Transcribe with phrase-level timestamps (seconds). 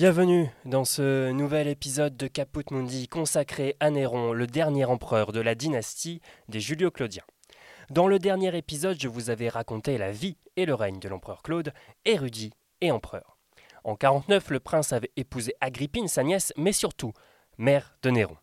[0.00, 5.40] Bienvenue dans ce nouvel épisode de Caput Mundi consacré à Néron, le dernier empereur de
[5.40, 7.26] la dynastie des Julio-Claudiens.
[7.90, 11.42] Dans le dernier épisode, je vous avais raconté la vie et le règne de l'empereur
[11.42, 11.74] Claude,
[12.06, 13.36] érudit et empereur.
[13.84, 17.12] En 49, le prince avait épousé Agrippine, sa nièce, mais surtout
[17.58, 18.38] mère de Néron.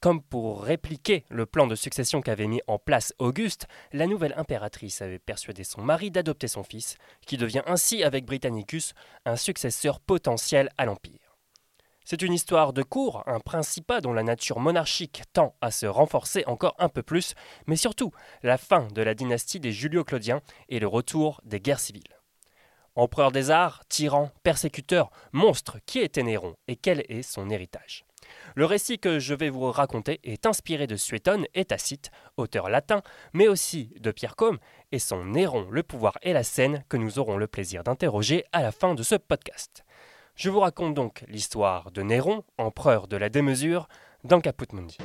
[0.00, 5.02] Comme pour répliquer le plan de succession qu'avait mis en place Auguste, la nouvelle impératrice
[5.02, 10.70] avait persuadé son mari d'adopter son fils, qui devient ainsi, avec Britannicus, un successeur potentiel
[10.78, 11.36] à l'Empire.
[12.04, 16.44] C'est une histoire de cour, un principat dont la nature monarchique tend à se renforcer
[16.46, 17.34] encore un peu plus,
[17.66, 18.12] mais surtout
[18.42, 22.16] la fin de la dynastie des Julio-Claudiens et le retour des guerres civiles.
[22.94, 28.07] Empereur des arts, tyran, persécuteur, monstre, qui était Néron et quel est son héritage?
[28.54, 33.02] Le récit que je vais vous raconter est inspiré de Suétone et Tacite, auteur latin,
[33.32, 34.58] mais aussi de Pierre Combe
[34.92, 38.62] et son Néron, le pouvoir et la scène que nous aurons le plaisir d'interroger à
[38.62, 39.84] la fin de ce podcast.
[40.34, 43.88] Je vous raconte donc l'histoire de Néron, empereur de la démesure,
[44.24, 44.98] dans Caput Mundi.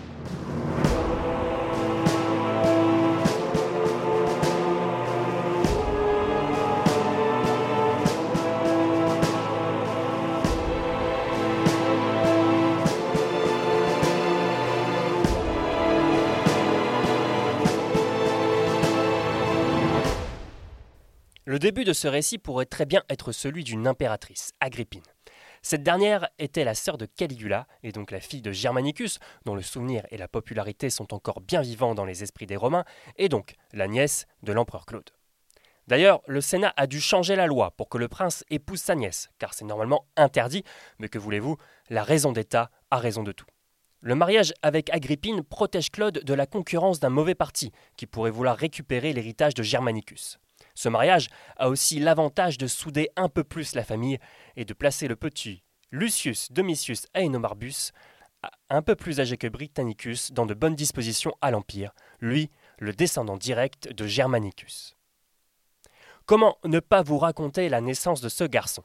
[21.46, 25.04] Le début de ce récit pourrait très bien être celui d'une impératrice, Agrippine.
[25.62, 29.62] Cette dernière était la sœur de Caligula, et donc la fille de Germanicus, dont le
[29.62, 32.86] souvenir et la popularité sont encore bien vivants dans les esprits des Romains,
[33.18, 35.10] et donc la nièce de l'empereur Claude.
[35.88, 39.30] D'ailleurs, le Sénat a dû changer la loi pour que le prince épouse sa nièce,
[39.38, 40.64] car c'est normalement interdit,
[40.98, 41.58] mais que voulez-vous,
[41.90, 43.48] la raison d'État a raison de tout.
[44.00, 48.56] Le mariage avec Agrippine protège Claude de la concurrence d'un mauvais parti, qui pourrait vouloir
[48.56, 50.40] récupérer l'héritage de Germanicus.
[50.76, 54.20] Ce mariage a aussi l'avantage de souder un peu plus la famille
[54.56, 57.92] et de placer le petit Lucius Domitius Aenomarbus,
[58.70, 63.38] un peu plus âgé que Britannicus, dans de bonnes dispositions à l'Empire, lui, le descendant
[63.38, 64.96] direct de Germanicus.
[66.26, 68.84] Comment ne pas vous raconter la naissance de ce garçon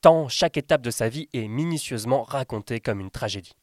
[0.00, 3.56] Tant chaque étape de sa vie est minutieusement racontée comme une tragédie?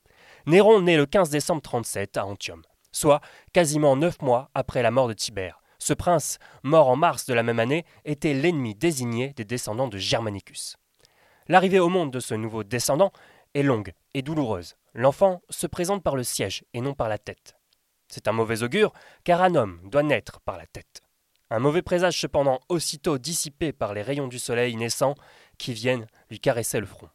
[0.46, 2.62] Néron naît le 15 décembre 37 à Antium,
[2.92, 3.22] soit
[3.54, 7.44] quasiment neuf mois après la mort de Tibère, ce prince, mort en mars de la
[7.44, 10.78] même année, était l'ennemi désigné des descendants de Germanicus.
[11.50, 13.12] L'arrivée au monde de ce nouveau descendant
[13.54, 14.76] est longue et douloureuse.
[14.94, 17.58] L'enfant se présente par le siège et non par la tête.
[18.08, 18.94] C'est un mauvais augure,
[19.26, 21.02] car un homme doit naître par la tête.
[21.50, 25.16] Un mauvais présage cependant aussitôt dissipé par les rayons du soleil naissant
[25.58, 27.10] qui viennent lui caresser le front.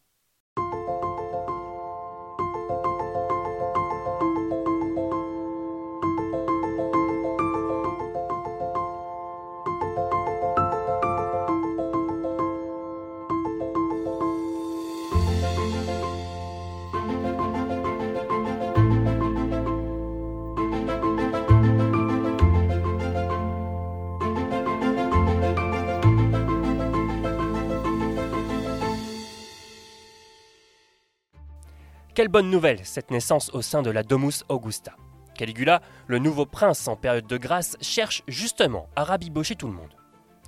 [32.19, 34.97] Quelle bonne nouvelle, cette naissance au sein de la Domus Augusta.
[35.37, 39.95] Caligula, le nouveau prince en période de grâce, cherche justement à rabibocher tout le monde.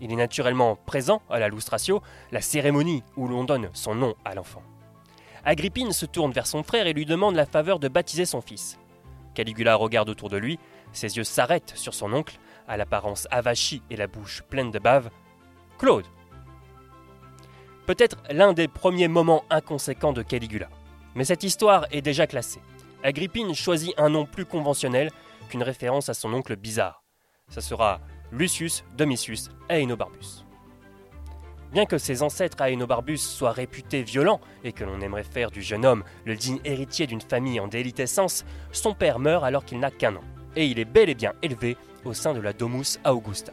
[0.00, 4.34] Il est naturellement présent à la lustratio, la cérémonie où l'on donne son nom à
[4.34, 4.64] l'enfant.
[5.44, 8.76] Agrippine se tourne vers son frère et lui demande la faveur de baptiser son fils.
[9.34, 10.59] Caligula regarde autour de lui,
[10.92, 15.09] ses yeux s'arrêtent sur son oncle, à l'apparence avachie et la bouche pleine de bave.
[15.78, 16.06] Claude
[17.86, 20.69] Peut-être l'un des premiers moments inconséquents de Caligula.
[21.15, 22.60] Mais cette histoire est déjà classée.
[23.03, 25.10] Agrippine choisit un nom plus conventionnel
[25.48, 27.03] qu'une référence à son oncle bizarre.
[27.48, 30.45] Ça sera Lucius Domitius Aenobarbus.
[31.72, 35.86] Bien que ses ancêtres Aenobarbus soient réputés violents et que l'on aimerait faire du jeune
[35.86, 40.16] homme le digne héritier d'une famille en délitescence, son père meurt alors qu'il n'a qu'un
[40.16, 40.24] an,
[40.56, 43.53] et il est bel et bien élevé au sein de la Domus Augusta.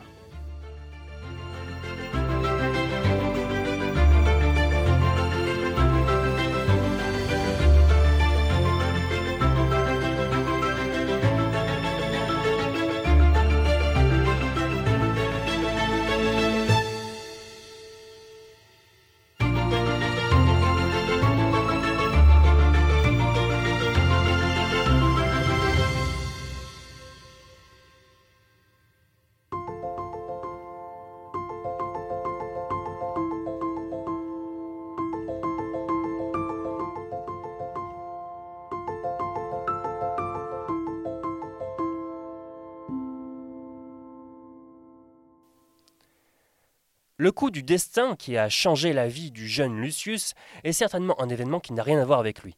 [47.27, 50.33] Le coup du destin qui a changé la vie du jeune Lucius
[50.63, 52.55] est certainement un événement qui n'a rien à voir avec lui.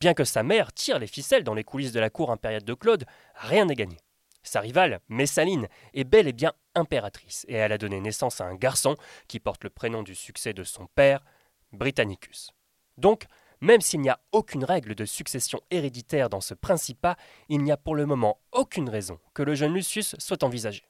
[0.00, 2.74] Bien que sa mère tire les ficelles dans les coulisses de la cour impériale de
[2.74, 3.06] Claude,
[3.36, 3.96] rien n'est gagné.
[4.42, 8.54] Sa rivale, Messaline, est bel et bien impératrice, et elle a donné naissance à un
[8.54, 8.96] garçon
[9.28, 11.24] qui porte le prénom du succès de son père,
[11.72, 12.50] Britannicus.
[12.98, 13.24] Donc,
[13.62, 17.16] même s'il n'y a aucune règle de succession héréditaire dans ce principat,
[17.48, 20.86] il n'y a pour le moment aucune raison que le jeune Lucius soit envisagé.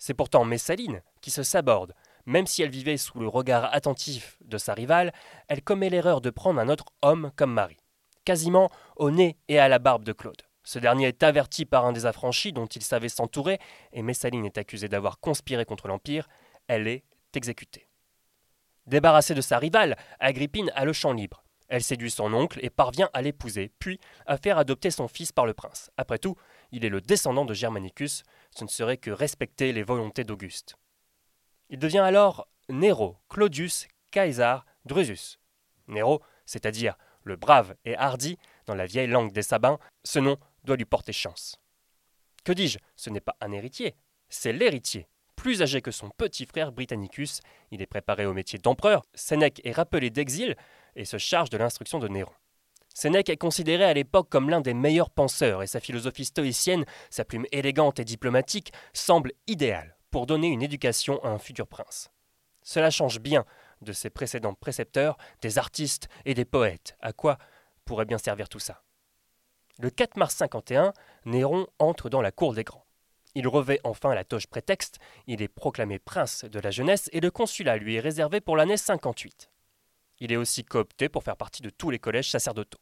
[0.00, 1.94] C'est pourtant Messaline qui se saborde.
[2.24, 5.12] Même si elle vivait sous le regard attentif de sa rivale,
[5.46, 7.76] elle commet l'erreur de prendre un autre homme comme mari,
[8.24, 10.40] quasiment au nez et à la barbe de Claude.
[10.64, 13.58] Ce dernier est averti par un des affranchis dont il savait s'entourer,
[13.92, 16.28] et Messaline est accusée d'avoir conspiré contre l'Empire.
[16.66, 17.04] Elle est
[17.34, 17.86] exécutée.
[18.86, 21.44] Débarrassée de sa rivale, Agrippine a le champ libre.
[21.68, 25.46] Elle séduit son oncle et parvient à l'épouser, puis à faire adopter son fils par
[25.46, 25.90] le prince.
[25.96, 26.36] Après tout,
[26.72, 30.76] il est le descendant de Germanicus, ce ne serait que respecter les volontés d'Auguste.
[31.68, 35.38] Il devient alors Nero Claudius Caesar Drusus.
[35.88, 40.76] Nero, c'est-à-dire le brave et hardi, dans la vieille langue des Sabins, ce nom doit
[40.76, 41.60] lui porter chance.
[42.44, 42.78] Que dis-je?
[42.96, 43.94] Ce n'est pas un héritier,
[44.28, 45.08] c'est l'héritier.
[45.36, 49.02] Plus âgé que son petit frère Britannicus, il est préparé au métier d'empereur.
[49.14, 50.56] Sénèque est rappelé d'exil
[50.96, 52.32] et se charge de l'instruction de Néron.
[52.94, 57.24] Sénèque est considéré à l'époque comme l'un des meilleurs penseurs et sa philosophie stoïcienne, sa
[57.24, 62.10] plume élégante et diplomatique, semble idéale pour donner une éducation à un futur prince.
[62.62, 63.44] Cela change bien
[63.80, 66.96] de ses précédents précepteurs, des artistes et des poètes.
[67.00, 67.38] À quoi
[67.84, 68.82] pourrait bien servir tout ça?
[69.78, 70.92] Le 4 mars 51,
[71.24, 72.84] Néron entre dans la cour des grands.
[73.34, 77.30] Il revêt enfin la toge prétexte, il est proclamé prince de la jeunesse et le
[77.30, 79.48] consulat lui est réservé pour l'année 58.
[80.20, 82.80] Il est aussi coopté pour faire partie de tous les collèges sacerdotaux.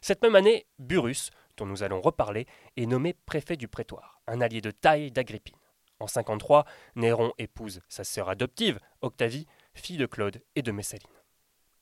[0.00, 2.46] Cette même année, Burrus, dont nous allons reparler,
[2.76, 5.56] est nommé préfet du prétoire, un allié de taille d'Agrippine.
[6.00, 6.64] En 53,
[6.96, 11.06] Néron épouse sa sœur adoptive, Octavie, fille de Claude et de Messaline.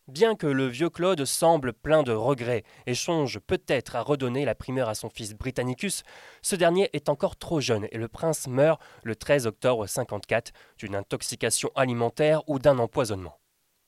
[0.09, 4.57] Bien que le vieux Claude semble plein de regrets et songe peut-être à redonner la
[4.57, 6.03] primeur à son fils Britannicus,
[6.43, 10.97] ce dernier est encore trop jeune et le prince meurt le 13 octobre 54 d'une
[10.97, 13.39] intoxication alimentaire ou d'un empoisonnement.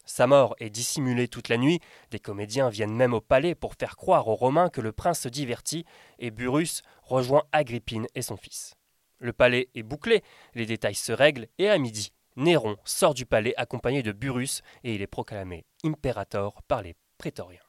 [0.04, 3.96] Sa mort est dissimulée toute la nuit, des comédiens viennent même au palais pour faire
[3.96, 5.84] croire aux Romains que le prince se divertit,
[6.18, 8.74] et Burrus rejoint Agrippine et son fils.
[9.18, 10.22] Le palais est bouclé,
[10.54, 14.94] les détails se règlent, et à midi, Néron sort du palais accompagné de Burrus et
[14.94, 17.60] il est proclamé impérator par les prétoriens.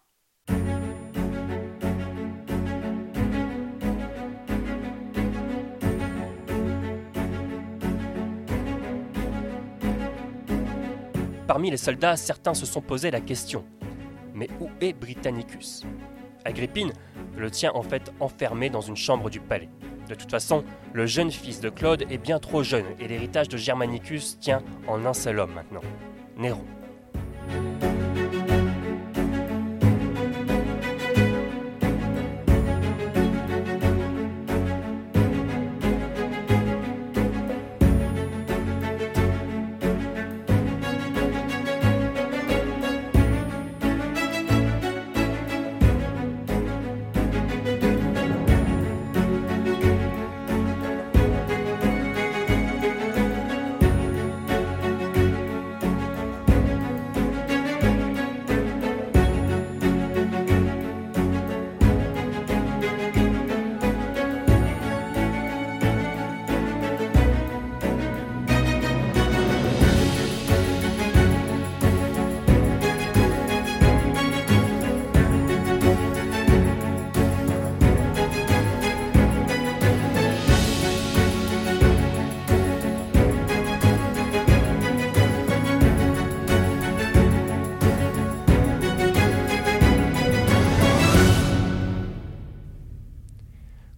[11.54, 13.64] Parmi les soldats, certains se sont posé la question
[14.34, 15.84] mais où est Britannicus?
[16.46, 16.92] Agrippine
[17.38, 19.70] le tient en fait enfermé dans une chambre du palais.
[20.10, 20.64] De toute façon,
[20.94, 25.06] le jeune fils de Claude est bien trop jeune et l'héritage de Germanicus tient en
[25.06, 25.82] un seul homme maintenant,
[26.38, 26.66] Néron.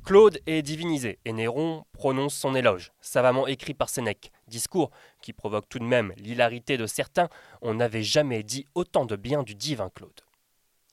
[0.05, 5.67] Claude est divinisé et Néron prononce son éloge, savamment écrit par Sénèque, discours qui provoque
[5.67, 7.27] tout de même l'hilarité de certains,
[7.63, 10.21] on n'avait jamais dit autant de bien du divin Claude.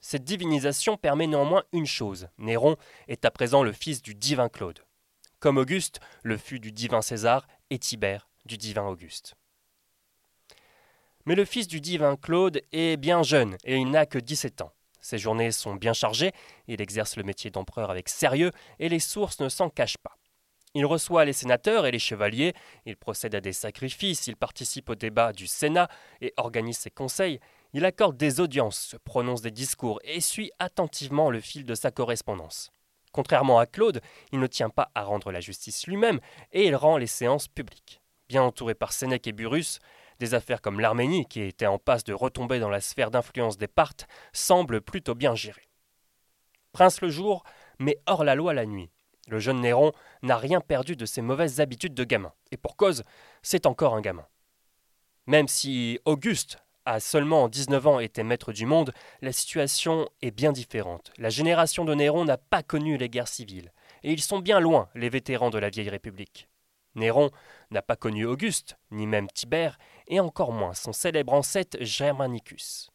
[0.01, 2.77] Cette divinisation permet néanmoins une chose, Néron
[3.07, 4.81] est à présent le fils du divin Claude,
[5.41, 9.35] comme Auguste le fut du divin César et Tibère du divin Auguste.
[11.27, 14.73] Mais le fils du divin Claude est bien jeune et il n'a que 17 ans.
[15.03, 16.33] Ses journées sont bien chargées,
[16.69, 20.17] il exerce le métier d'empereur avec sérieux, et les sources ne s'en cachent pas.
[20.75, 22.55] Il reçoit les sénateurs et les chevaliers,
[22.87, 25.89] il procède à des sacrifices, il participe au débat du Sénat
[26.23, 27.41] et organise ses conseils,
[27.75, 32.71] il accorde des audiences, prononce des discours et suit attentivement le fil de sa correspondance.
[33.13, 34.01] Contrairement à Claude,
[34.33, 36.21] il ne tient pas à rendre la justice lui-même
[36.53, 38.01] et il rend les séances publiques.
[38.29, 39.79] Bien entouré par Sénèque et Burrus,
[40.23, 43.67] Des affaires comme l'Arménie, qui était en passe de retomber dans la sphère d'influence des
[43.67, 45.69] Parthes, semblent plutôt bien gérées.
[46.71, 47.43] Prince le jour,
[47.81, 48.93] mais hors la loi la nuit.
[49.27, 49.91] Le jeune Néron
[50.23, 53.03] n'a rien perdu de ses mauvaises habitudes de gamin, et pour cause,
[53.43, 54.25] c'est encore un gamin.
[55.27, 60.53] Même si Auguste a seulement 19 ans été maître du monde, la situation est bien
[60.53, 61.13] différente.
[61.19, 63.73] La génération de Néron n'a pas connu les guerres civiles,
[64.05, 66.49] et ils sont bien loin, les vétérans de la vieille République.
[66.95, 67.31] Néron
[67.71, 72.91] n'a pas connu Auguste, ni même Tibère, et encore moins son célèbre ancêtre Germanicus.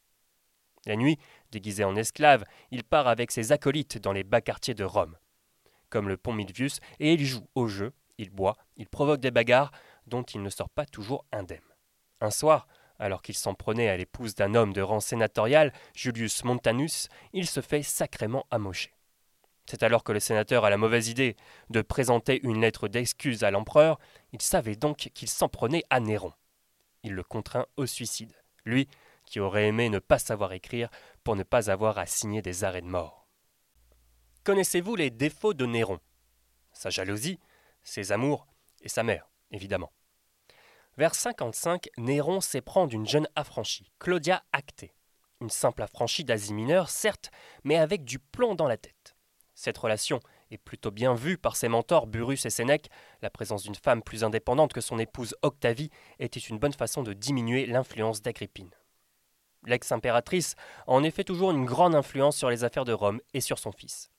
[0.86, 1.18] La nuit,
[1.52, 5.18] déguisé en esclave, il part avec ses acolytes dans les bas quartiers de Rome,
[5.90, 9.72] comme le pont Milvius, et il joue au jeu, il boit, il provoque des bagarres
[10.08, 11.60] dont il ne sort pas toujours indemne.
[12.22, 12.68] Un soir,
[13.00, 17.62] alors qu'il s'en prenait à l'épouse d'un homme de rang sénatorial, Julius Montanus, il se
[17.62, 18.94] fait sacrément amocher.
[19.70, 21.36] C'est alors que le sénateur a la mauvaise idée
[21.70, 24.00] de présenter une lettre d'excuse à l'empereur,
[24.32, 26.32] il savait donc qu'il s'en prenait à Néron.
[27.10, 28.34] Le contraint au suicide,
[28.66, 28.88] lui
[29.26, 30.90] qui aurait aimé ne pas savoir écrire
[31.24, 33.28] pour ne pas avoir à signer des arrêts de mort.
[34.44, 36.00] Connaissez-vous les défauts de Néron?
[36.72, 37.40] Sa jalousie,
[37.84, 38.48] ses amours
[38.82, 39.92] et sa mère, évidemment.
[40.98, 44.96] Vers 55, Néron s'éprend d'une jeune affranchie, Claudia Actée.
[45.42, 47.30] Une simple affranchie d'Asie mineure, certes,
[47.64, 49.16] mais avec du plomb dans la tête.
[49.54, 50.20] Cette relation
[50.52, 52.90] est plutôt bien vue par ses mentors Burrus et Sénèque.
[53.22, 55.90] La présence d'une femme plus indépendante que son épouse Octavie
[56.20, 58.72] était une bonne façon de diminuer l'influence d'Agrippine.
[59.66, 60.56] L'ex-impératrice
[60.88, 63.72] a en effet toujours une grande influence sur les affaires de Rome et sur son
[63.72, 64.10] fils.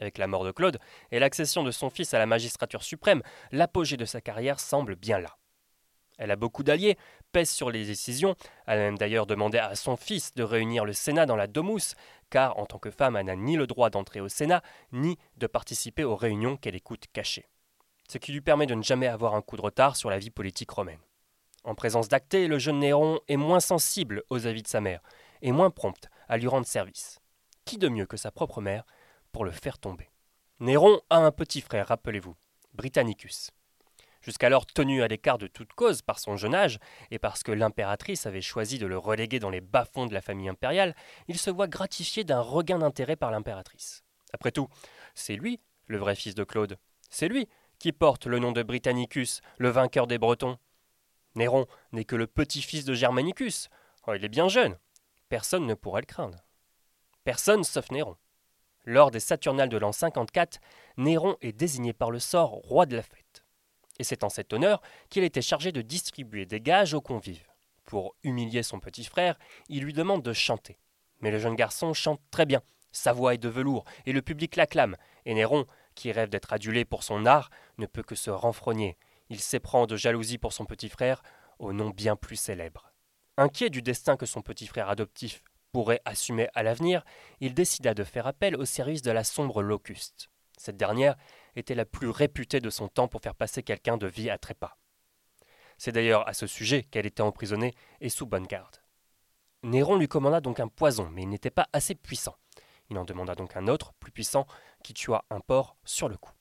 [0.00, 0.78] Avec la mort de Claude
[1.10, 5.18] et l'accession de son fils à la magistrature suprême, l'apogée de sa carrière semble bien
[5.18, 5.36] là.
[6.18, 6.98] Elle a beaucoup d'alliés,
[7.30, 8.34] pèse sur les décisions,
[8.66, 11.94] elle a même d'ailleurs demandé à son fils de réunir le Sénat dans la Domus,
[12.30, 15.46] car en tant que femme, elle n'a ni le droit d'entrer au Sénat, ni de
[15.46, 17.48] participer aux réunions qu'elle écoute cachées.
[18.08, 20.30] Ce qui lui permet de ne jamais avoir un coup de retard sur la vie
[20.30, 21.00] politique romaine.
[21.64, 25.02] En présence d'Acté, le jeune Néron est moins sensible aux avis de sa mère,
[25.42, 27.20] et moins prompt à lui rendre service.
[27.64, 28.84] Qui de mieux que sa propre mère
[29.32, 30.08] pour le faire tomber?
[30.60, 32.34] Néron a un petit frère, rappelez-vous,
[32.72, 33.50] Britannicus.
[34.20, 36.78] Jusqu'alors tenu à l'écart de toute cause par son jeune âge,
[37.10, 40.48] et parce que l'impératrice avait choisi de le reléguer dans les bas-fonds de la famille
[40.48, 40.94] impériale,
[41.28, 44.02] il se voit gratifié d'un regain d'intérêt par l'impératrice.
[44.32, 44.68] Après tout,
[45.14, 46.78] c'est lui, le vrai fils de Claude.
[47.10, 47.48] C'est lui
[47.78, 50.58] qui porte le nom de Britannicus, le vainqueur des Bretons.
[51.34, 53.68] Néron n'est que le petit-fils de Germanicus.
[54.06, 54.76] Oh, il est bien jeune.
[55.28, 56.44] Personne ne pourrait le craindre.
[57.24, 58.16] Personne sauf Néron.
[58.84, 60.60] Lors des Saturnales de l'an 54,
[60.96, 63.27] Néron est désigné par le sort roi de la fête
[63.98, 67.46] et c'est en cet honneur qu'il était chargé de distribuer des gages aux convives.
[67.84, 69.38] Pour humilier son petit frère,
[69.68, 70.78] il lui demande de chanter.
[71.20, 72.62] Mais le jeune garçon chante très bien,
[72.92, 76.84] sa voix est de velours, et le public l'acclame, et Néron, qui rêve d'être adulé
[76.84, 78.96] pour son art, ne peut que se renfrogner.
[79.30, 81.22] Il s'éprend de jalousie pour son petit frère,
[81.58, 82.92] au nom bien plus célèbre.
[83.36, 87.04] Inquiet du destin que son petit frère adoptif pourrait assumer à l'avenir,
[87.40, 90.28] il décida de faire appel au service de la sombre Locuste.
[90.56, 91.16] Cette dernière
[91.58, 94.76] était la plus réputée de son temps pour faire passer quelqu'un de vie à trépas.
[95.76, 98.76] C'est d'ailleurs à ce sujet qu'elle était emprisonnée et sous bonne garde.
[99.62, 102.36] Néron lui commanda donc un poison, mais il n'était pas assez puissant.
[102.90, 104.46] Il en demanda donc un autre, plus puissant,
[104.82, 106.32] qui tua un porc sur le coup.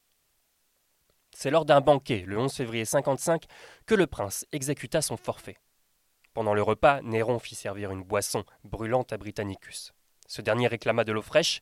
[1.35, 3.45] C'est lors d'un banquet, le 11 février 55,
[3.85, 5.57] que le prince exécuta son forfait.
[6.33, 9.93] Pendant le repas, Néron fit servir une boisson brûlante à Britannicus.
[10.27, 11.61] Ce dernier réclama de l'eau fraîche,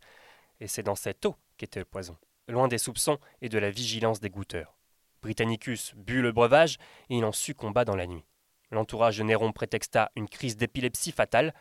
[0.60, 4.20] et c'est dans cette eau qu'était le poison loin des soupçons et de la vigilance
[4.20, 4.78] des goûteurs.
[5.22, 6.78] Britannicus but le breuvage
[7.10, 8.26] et il en succomba dans la nuit.
[8.72, 11.54] L'entourage de Néron prétexta une crise d'épilepsie fatale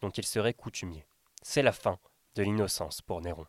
[0.00, 1.06] dont il serait coutumier.
[1.42, 1.98] C'est la fin
[2.34, 3.46] de l'innocence pour Néron.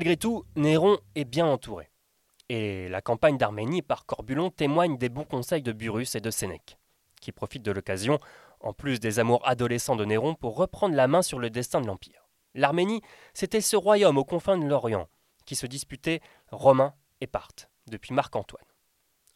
[0.00, 1.90] Malgré tout, Néron est bien entouré.
[2.48, 6.78] Et la campagne d'Arménie par Corbulon témoigne des bons conseils de Burus et de Sénèque,
[7.20, 8.18] qui profitent de l'occasion,
[8.60, 11.86] en plus des amours adolescents de Néron, pour reprendre la main sur le destin de
[11.86, 12.30] l'Empire.
[12.54, 13.02] L'Arménie,
[13.34, 15.06] c'était ce royaume aux confins de l'Orient,
[15.44, 18.64] qui se disputait Romains et Parthes, depuis Marc-Antoine.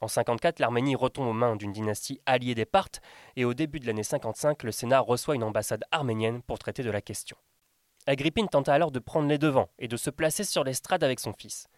[0.00, 3.03] En 54, l'Arménie retombe aux mains d'une dynastie alliée des Parthes,
[3.37, 6.90] et au début de l'année 55, le Sénat reçoit une ambassade arménienne pour traiter de
[6.90, 7.37] la question.
[8.06, 11.32] Agrippine tenta alors de prendre les devants et de se placer sur l'estrade avec son
[11.32, 11.68] fils.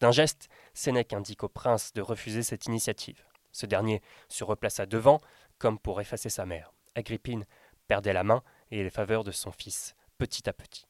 [0.00, 3.24] D'un geste, Sénèque indique au prince de refuser cette initiative.
[3.52, 5.20] Ce dernier se replaça devant,
[5.58, 6.72] comme pour effacer sa mère.
[6.94, 7.46] Agrippine
[7.88, 10.86] perdait la main et les faveurs de son fils, petit à petit.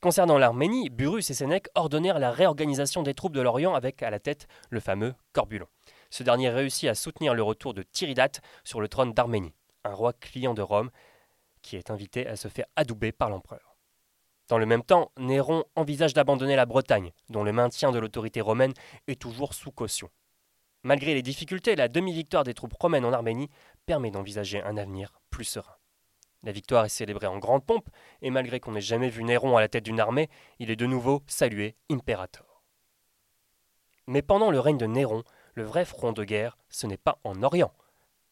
[0.00, 4.20] Concernant l'Arménie, Burus et Sénèque ordonnèrent la réorganisation des troupes de l'Orient avec à la
[4.20, 5.66] tête le fameux Corbulon.
[6.10, 10.12] Ce dernier réussit à soutenir le retour de Tiridate sur le trône d'Arménie, un roi
[10.12, 10.90] client de Rome
[11.64, 13.76] qui est invité à se faire adouber par l'empereur.
[14.48, 18.74] Dans le même temps, Néron envisage d'abandonner la Bretagne, dont le maintien de l'autorité romaine
[19.08, 20.10] est toujours sous caution.
[20.82, 23.48] Malgré les difficultés, la demi-victoire des troupes romaines en Arménie
[23.86, 25.76] permet d'envisager un avenir plus serein.
[26.42, 27.88] La victoire est célébrée en grande pompe,
[28.20, 30.84] et malgré qu'on n'ait jamais vu Néron à la tête d'une armée, il est de
[30.84, 32.62] nouveau salué imperator.
[34.06, 35.24] Mais pendant le règne de Néron,
[35.54, 37.72] le vrai front de guerre, ce n'est pas en Orient,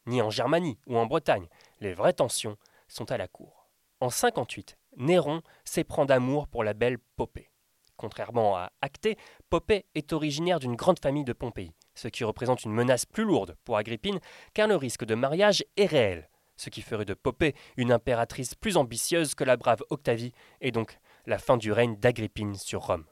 [0.05, 1.47] ni en Germanie ou en Bretagne.
[1.79, 3.69] Les vraies tensions sont à la cour.
[3.99, 7.51] En 58, Néron s'éprend d'amour pour la belle Popée.
[7.95, 9.17] Contrairement à Actée,
[9.49, 13.55] Popée est originaire d'une grande famille de Pompéi, ce qui représente une menace plus lourde
[13.63, 14.19] pour Agrippine,
[14.53, 18.77] car le risque de mariage est réel ce qui ferait de Popée une impératrice plus
[18.77, 23.05] ambitieuse que la brave Octavie, et donc la fin du règne d'Agrippine sur Rome.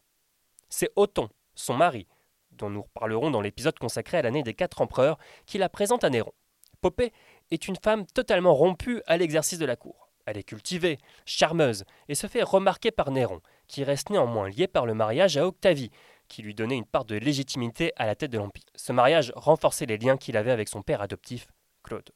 [0.69, 2.07] C'est Othon, son mari,
[2.51, 6.09] dont nous reparlerons dans l'épisode consacré à l'année des quatre empereurs, qui la présente à
[6.09, 6.33] Néron.
[6.81, 7.13] Popée
[7.51, 10.09] est une femme totalement rompue à l'exercice de la cour.
[10.25, 14.85] Elle est cultivée, charmeuse, et se fait remarquer par Néron, qui reste néanmoins lié par
[14.85, 15.91] le mariage à Octavie,
[16.27, 18.63] qui lui donnait une part de légitimité à la tête de l'Empire.
[18.75, 21.47] Ce mariage renforçait les liens qu'il avait avec son père adoptif,
[21.83, 22.09] Claude.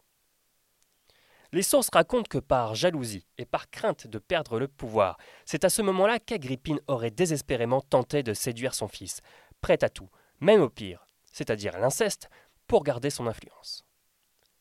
[1.52, 5.70] Les sources racontent que par jalousie et par crainte de perdre le pouvoir, c'est à
[5.70, 9.22] ce moment-là qu'Agrippine aurait désespérément tenté de séduire son fils,
[9.62, 12.30] prête à tout, même au pire, c'est-à-dire l'inceste,
[12.68, 13.85] pour garder son influence.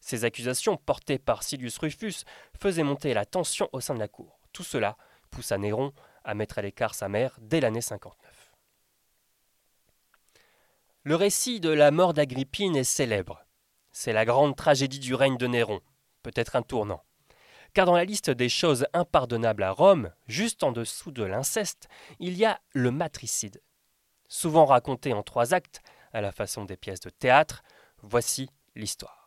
[0.05, 2.27] Ces accusations portées par Silius Rufus
[2.61, 4.39] faisaient monter la tension au sein de la cour.
[4.53, 4.99] Tout cela
[5.31, 8.53] poussa Néron à mettre à l'écart sa mère dès l'année 59.
[11.05, 13.47] Le récit de la mort d'Agrippine est célèbre.
[13.93, 15.81] C'est la grande tragédie du règne de Néron,
[16.23, 17.03] peut-être un tournant.
[17.73, 21.89] Car dans la liste des choses impardonnables à Rome, juste en dessous de l'inceste,
[22.19, 23.63] il y a le matricide.
[24.29, 25.81] Souvent raconté en trois actes,
[26.13, 27.63] à la façon des pièces de théâtre,
[28.03, 29.24] voici l'histoire.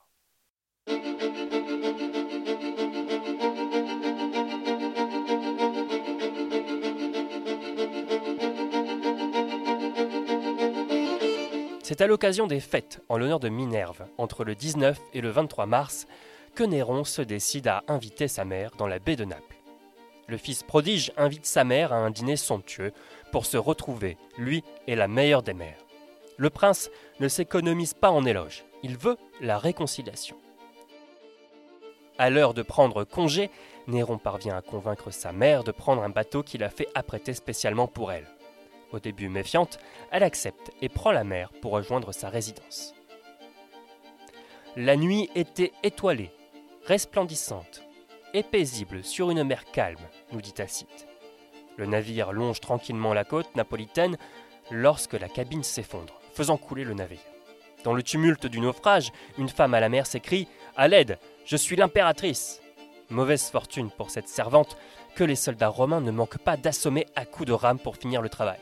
[11.88, 15.68] C'est à l'occasion des fêtes en l'honneur de Minerve, entre le 19 et le 23
[15.68, 16.06] mars,
[16.54, 19.56] que Néron se décide à inviter sa mère dans la baie de Naples.
[20.28, 22.92] Le fils prodige invite sa mère à un dîner somptueux
[23.32, 25.80] pour se retrouver, lui et la meilleure des mères.
[26.36, 26.90] Le prince
[27.22, 30.36] ne s'économise pas en éloges, il veut la réconciliation.
[32.18, 33.50] À l'heure de prendre congé,
[33.88, 37.88] Néron parvient à convaincre sa mère de prendre un bateau qu'il a fait apprêter spécialement
[37.88, 38.28] pour elle.
[38.92, 39.80] Au début méfiante,
[40.12, 42.94] elle accepte et prend la mer pour rejoindre sa résidence.
[44.76, 46.32] La nuit était étoilée
[46.88, 47.84] resplendissante
[48.34, 50.00] et paisible sur une mer calme,
[50.32, 51.08] nous dit Tacite.
[51.76, 54.18] Le navire longe tranquillement la côte napolitaine
[54.72, 57.20] lorsque la cabine s'effondre, faisant couler le navire.
[57.84, 60.48] Dans le tumulte du naufrage, une femme à la mer s'écrie
[60.78, 62.62] À l'aide, je suis l'impératrice
[63.10, 64.78] Mauvaise fortune pour cette servante
[65.16, 68.30] que les soldats romains ne manquent pas d'assommer à coups de rame pour finir le
[68.30, 68.60] travail.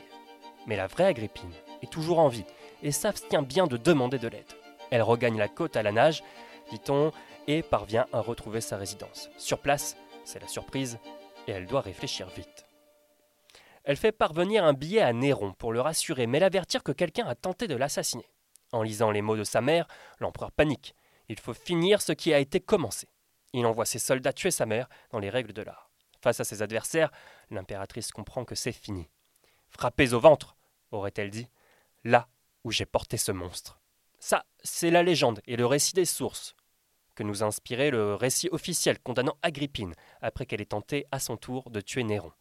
[0.66, 1.52] Mais la vraie Agrippine
[1.82, 2.44] est toujours en vie
[2.82, 4.52] et s'abstient bien de demander de l'aide.
[4.90, 6.22] Elle regagne la côte à la nage,
[6.70, 7.12] dit-on,
[7.46, 9.30] et parvient à retrouver sa résidence.
[9.36, 10.98] Sur place, c'est la surprise,
[11.46, 12.66] et elle doit réfléchir vite.
[13.84, 17.36] Elle fait parvenir un billet à Néron pour le rassurer, mais l'avertir que quelqu'un a
[17.36, 18.28] tenté de l'assassiner.
[18.72, 19.86] En lisant les mots de sa mère,
[20.18, 20.96] l'empereur panique.
[21.28, 23.08] Il faut finir ce qui a été commencé.
[23.52, 25.90] Il envoie ses soldats tuer sa mère dans les règles de l'art.
[26.20, 27.12] Face à ses adversaires,
[27.50, 29.08] l'impératrice comprend que c'est fini.
[29.68, 30.55] Frappez au ventre,
[30.92, 31.48] aurait-elle dit,
[32.04, 32.28] là
[32.64, 33.80] où j'ai porté ce monstre.
[34.18, 36.56] Ça, c'est la légende et le récit des sources,
[37.14, 41.36] que nous a inspiré le récit officiel condamnant Agrippine après qu'elle ait tenté à son
[41.36, 42.32] tour de tuer Néron.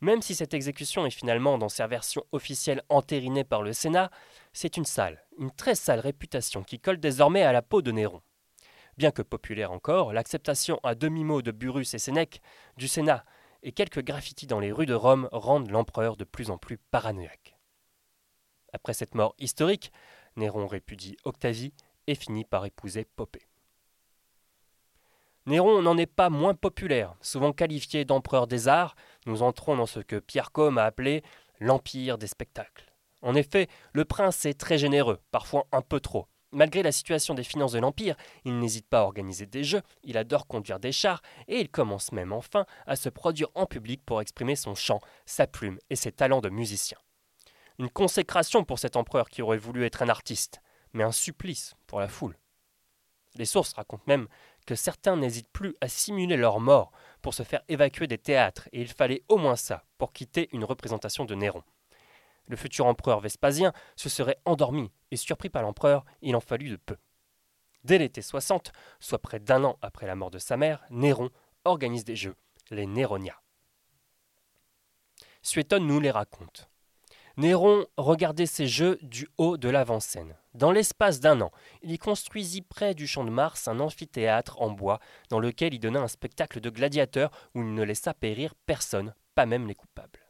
[0.00, 4.10] Même si cette exécution est finalement dans sa version officielle entérinée par le Sénat,
[4.52, 8.20] c'est une sale, une très sale réputation qui colle désormais à la peau de Néron.
[8.96, 12.42] Bien que populaire encore, l'acceptation à demi-mot de Burus et Sénèque
[12.76, 13.24] du Sénat
[13.62, 17.51] et quelques graffitis dans les rues de Rome rendent l'empereur de plus en plus paranoïaque.
[18.72, 19.92] Après cette mort historique,
[20.36, 21.72] Néron répudie Octavie
[22.06, 23.46] et finit par épouser Poppée.
[25.46, 27.14] Néron n'en est pas moins populaire.
[27.20, 28.94] Souvent qualifié d'empereur des arts,
[29.26, 31.22] nous entrons dans ce que Pierre Combe a appelé
[31.58, 32.92] l'empire des spectacles.
[33.22, 36.26] En effet, le prince est très généreux, parfois un peu trop.
[36.52, 40.18] Malgré la situation des finances de l'Empire, il n'hésite pas à organiser des jeux, il
[40.18, 44.20] adore conduire des chars, et il commence même enfin à se produire en public pour
[44.20, 46.98] exprimer son chant, sa plume et ses talents de musicien.
[47.78, 50.60] Une consécration pour cet empereur qui aurait voulu être un artiste,
[50.92, 52.36] mais un supplice pour la foule.
[53.36, 54.28] Les sources racontent même
[54.66, 58.80] que certains n'hésitent plus à simuler leur mort pour se faire évacuer des théâtres, et
[58.82, 61.62] il fallait au moins ça pour quitter une représentation de Néron.
[62.46, 66.76] Le futur empereur Vespasien se serait endormi, et surpris par l'empereur, il en fallut de
[66.76, 66.96] peu.
[67.84, 71.30] Dès l'été 60, soit près d'un an après la mort de sa mère, Néron
[71.64, 72.36] organise des jeux,
[72.70, 73.40] les Néronia.
[75.42, 76.68] Suétone nous les raconte.
[77.36, 80.36] Néron regardait ces jeux du haut de l'avant-scène.
[80.54, 81.50] Dans l'espace d'un an,
[81.82, 85.80] il y construisit près du champ de Mars un amphithéâtre en bois dans lequel il
[85.80, 90.20] donna un spectacle de gladiateurs où il ne laissa périr personne, pas même les coupables.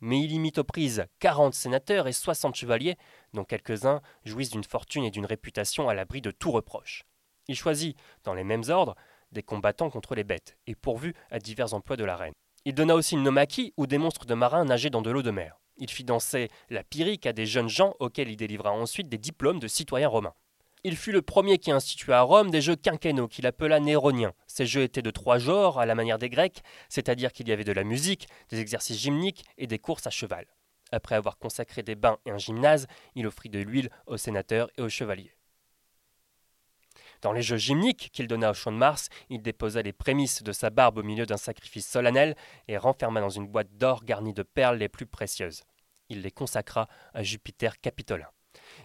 [0.00, 2.96] Mais il y mit aux prises quarante sénateurs et soixante chevaliers,
[3.34, 7.04] dont quelques-uns jouissent d'une fortune et d'une réputation à l'abri de tout reproche.
[7.48, 8.96] Il choisit, dans les mêmes ordres,
[9.30, 12.32] des combattants contre les bêtes, et pourvus à divers emplois de la reine.
[12.66, 15.30] Il donna aussi une nomachie où des monstres de marins nageaient dans de l'eau de
[15.30, 15.58] mer.
[15.78, 19.58] Il fit danser la pyrique à des jeunes gens auxquels il délivra ensuite des diplômes
[19.58, 20.34] de citoyens romains.
[20.84, 24.34] Il fut le premier qui institua à Rome des jeux quinquennaux qu'il appela néroniens.
[24.46, 27.64] Ces jeux étaient de trois genres à la manière des Grecs, c'est-à-dire qu'il y avait
[27.64, 30.44] de la musique, des exercices gymniques et des courses à cheval.
[30.92, 34.82] Après avoir consacré des bains et un gymnase, il offrit de l'huile aux sénateurs et
[34.82, 35.32] aux chevaliers.
[37.22, 40.52] Dans les jeux gymniques qu'il donna au champ de Mars, il déposa les prémices de
[40.52, 42.34] sa barbe au milieu d'un sacrifice solennel
[42.66, 45.62] et renferma dans une boîte d'or garnie de perles les plus précieuses.
[46.08, 48.28] Il les consacra à Jupiter Capitolin.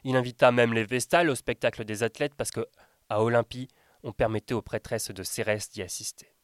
[0.03, 2.65] Il invita même les Vestales au spectacle des athlètes parce que,
[3.09, 3.69] à Olympie,
[4.03, 6.34] on permettait aux prêtresses de Cérès d'y assister.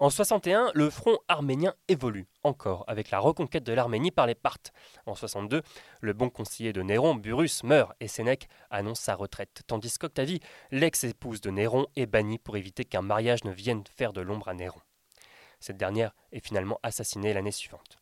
[0.00, 4.72] En 61, le front arménien évolue encore avec la reconquête de l'Arménie par les Parthes.
[5.04, 5.60] En 62,
[6.00, 11.42] le bon conseiller de Néron, Burus, meurt et Sénèque annonce sa retraite, tandis qu'Octavie, l'ex-épouse
[11.42, 14.80] de Néron, est bannie pour éviter qu'un mariage ne vienne faire de l'ombre à Néron.
[15.60, 17.98] Cette dernière est finalement assassinée l'année suivante.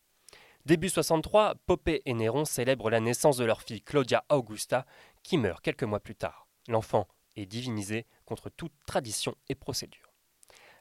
[0.66, 4.87] Début 63, Poppée et Néron célèbrent la naissance de leur fille Claudia Augusta,
[5.24, 6.46] qui meurt quelques mois plus tard.
[6.68, 10.08] L'enfant est divinisé contre toute tradition et procédure.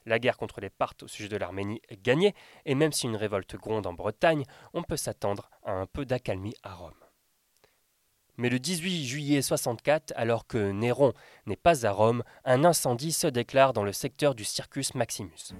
[0.08, 3.14] La guerre contre les Parthes au sujet de l'Arménie est gagnée, et même si une
[3.14, 6.94] révolte gronde en Bretagne, on peut s'attendre à un peu d'accalmie à Rome.
[8.38, 11.12] Mais le 18 juillet 64, alors que Néron
[11.44, 15.52] n'est pas à Rome, un incendie se déclare dans le secteur du Circus Maximus.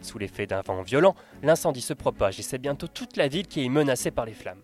[0.00, 3.64] Sous l'effet d'un vent violent, l'incendie se propage et c'est bientôt toute la ville qui
[3.64, 4.62] est menacée par les flammes.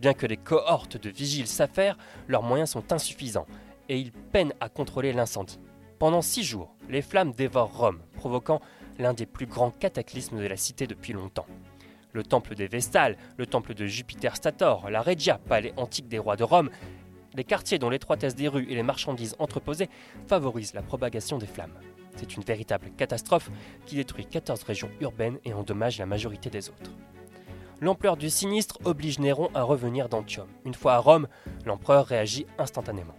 [0.00, 3.46] Bien que les cohortes de vigiles s'affairent, leurs moyens sont insuffisants
[3.90, 5.60] et ils peinent à contrôler l'incendie.
[5.98, 8.60] Pendant six jours, les flammes dévorent Rome, provoquant
[8.98, 11.46] l'un des plus grands cataclysmes de la cité depuis longtemps.
[12.12, 16.36] Le temple des Vestales, le temple de Jupiter Stator, la Regia, palais antique des rois
[16.36, 16.70] de Rome,
[17.34, 19.88] les quartiers dont l'étroitesse des rues et les marchandises entreposées
[20.26, 21.78] favorisent la propagation des flammes.
[22.16, 23.50] C'est une véritable catastrophe
[23.86, 26.90] qui détruit 14 régions urbaines et endommage la majorité des autres.
[27.80, 30.46] L'ampleur du sinistre oblige Néron à revenir d'Antium.
[30.64, 31.26] Une fois à Rome,
[31.64, 33.16] l'empereur réagit instantanément.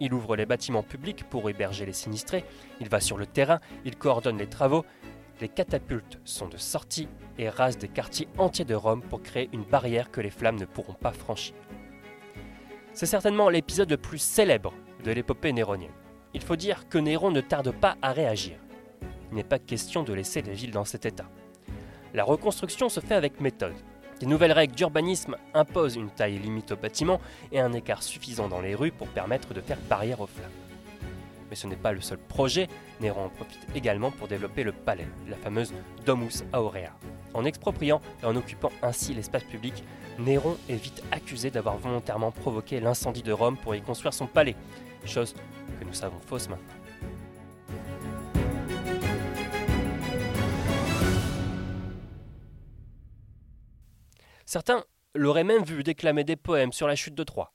[0.00, 2.44] Il ouvre les bâtiments publics pour héberger les sinistrés,
[2.80, 4.84] il va sur le terrain, il coordonne les travaux,
[5.40, 9.64] les catapultes sont de sortie et rasent des quartiers entiers de Rome pour créer une
[9.64, 11.54] barrière que les flammes ne pourront pas franchir.
[12.92, 15.90] C'est certainement l'épisode le plus célèbre de l'épopée néronienne.
[16.32, 18.56] Il faut dire que Néron ne tarde pas à réagir.
[19.30, 21.28] Il n'est pas question de laisser les villes dans cet état.
[22.12, 23.74] La reconstruction se fait avec méthode.
[24.24, 27.20] Les nouvelles règles d'urbanisme imposent une taille limite aux bâtiments
[27.52, 30.48] et un écart suffisant dans les rues pour permettre de faire barrière aux flammes.
[31.50, 32.68] Mais ce n'est pas le seul projet,
[33.02, 35.74] Néron en profite également pour développer le palais, la fameuse
[36.06, 36.96] Domus Aurea.
[37.34, 39.84] En expropriant et en occupant ainsi l'espace public,
[40.18, 44.56] Néron est vite accusé d'avoir volontairement provoqué l'incendie de Rome pour y construire son palais,
[45.04, 45.34] chose
[45.78, 46.83] que nous savons fausse maintenant.
[54.54, 54.84] Certains
[55.16, 57.52] l'auraient même vu déclamer des poèmes sur la chute de Troie.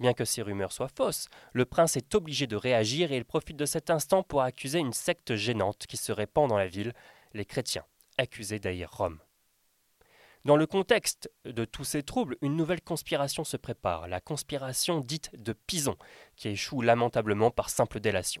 [0.00, 3.58] Bien que ces rumeurs soient fausses, le prince est obligé de réagir et il profite
[3.58, 6.94] de cet instant pour accuser une secte gênante qui se répand dans la ville,
[7.34, 7.84] les chrétiens,
[8.16, 9.18] accusés d'haïr Rome.
[10.46, 15.30] Dans le contexte de tous ces troubles, une nouvelle conspiration se prépare, la conspiration dite
[15.34, 15.98] de Pison,
[16.34, 18.40] qui échoue lamentablement par simple délation.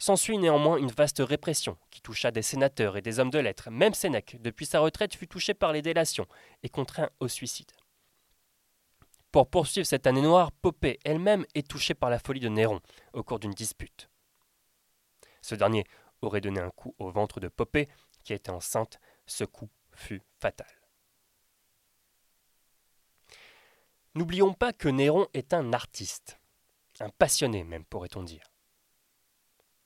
[0.00, 3.70] S'ensuit néanmoins une vaste répression qui toucha des sénateurs et des hommes de lettres.
[3.70, 6.26] Même Sénèque, depuis sa retraite, fut touché par les délations
[6.62, 7.70] et contraint au suicide.
[9.30, 12.80] Pour poursuivre cette année noire, Poppée elle-même est touchée par la folie de Néron
[13.12, 14.08] au cours d'une dispute.
[15.42, 15.84] Ce dernier
[16.22, 17.88] aurait donné un coup au ventre de Poppée,
[18.24, 18.98] qui était enceinte.
[19.26, 20.66] Ce coup fut fatal.
[24.14, 26.38] N'oublions pas que Néron est un artiste,
[27.00, 28.49] un passionné même pourrait-on dire.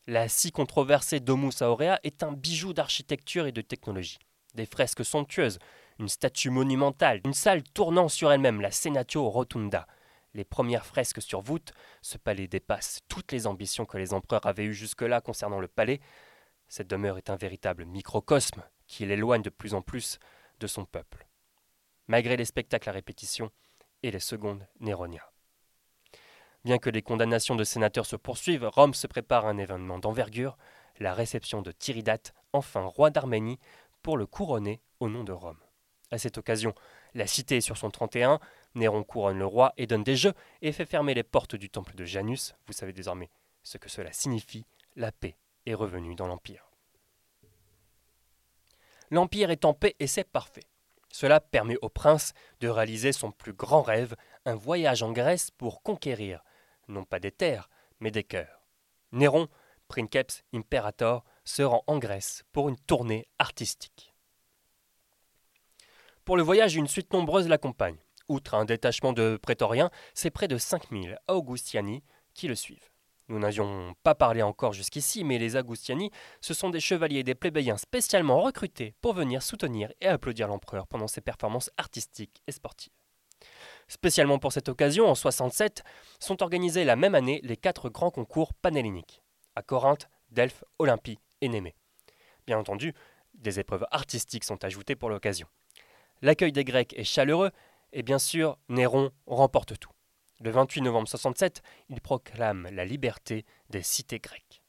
[0.06, 4.18] La si controversée Domus Aurea est un bijou d'architecture et de technologie.
[4.54, 5.58] Des fresques somptueuses,
[5.98, 9.86] une statue monumentale, une salle tournant sur elle-même, la Senatio Rotunda.
[10.34, 14.66] Les premières fresques sur voûte, ce palais dépasse toutes les ambitions que les empereurs avaient
[14.66, 16.00] eues jusque-là concernant le palais.
[16.68, 20.18] Cette demeure est un véritable microcosme qui l'éloigne de plus en plus
[20.60, 21.26] de son peuple.
[22.08, 23.50] Malgré les spectacles à répétition
[24.02, 25.33] et les secondes Néronia.
[26.64, 30.56] Bien que les condamnations de sénateurs se poursuivent, Rome se prépare à un événement d'envergure,
[30.98, 33.58] la réception de Tiridate, enfin roi d'Arménie,
[34.02, 35.58] pour le couronner au nom de Rome.
[36.10, 36.74] À cette occasion,
[37.14, 38.40] la cité est sur son 31,
[38.74, 41.94] Néron couronne le roi et donne des jeux et fait fermer les portes du temple
[41.96, 42.54] de Janus.
[42.66, 43.30] Vous savez désormais
[43.62, 44.64] ce que cela signifie,
[44.96, 46.70] la paix est revenue dans l'Empire.
[49.10, 50.64] L'Empire est en paix et c'est parfait.
[51.10, 55.82] Cela permet au prince de réaliser son plus grand rêve, un voyage en Grèce pour
[55.82, 56.42] conquérir,
[56.88, 57.68] non pas des terres,
[58.00, 58.62] mais des cœurs.
[59.12, 59.48] Néron,
[59.88, 64.14] princeps imperator, se rend en Grèce pour une tournée artistique.
[66.24, 67.98] Pour le voyage, une suite nombreuse l'accompagne.
[68.28, 72.90] Outre un détachement de prétoriens, c'est près de 5000 Augustiani qui le suivent.
[73.28, 77.34] Nous n'avions pas parlé encore jusqu'ici, mais les Augustiani, ce sont des chevaliers et des
[77.34, 82.92] plébéiens spécialement recrutés pour venir soutenir et applaudir l'empereur pendant ses performances artistiques et sportives.
[83.88, 85.82] Spécialement pour cette occasion, en 67,
[86.18, 89.22] sont organisés la même année les quatre grands concours panhelléniques,
[89.54, 91.74] à Corinthe, Delphes, Olympie et Némée.
[92.46, 92.94] Bien entendu,
[93.34, 95.48] des épreuves artistiques sont ajoutées pour l'occasion.
[96.22, 97.50] L'accueil des Grecs est chaleureux
[97.92, 99.90] et bien sûr, Néron remporte tout.
[100.40, 104.62] Le 28 novembre 67, il proclame la liberté des cités grecques.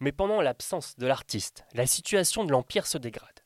[0.00, 3.40] Mais pendant l'absence de l'artiste, la situation de l'Empire se dégrade.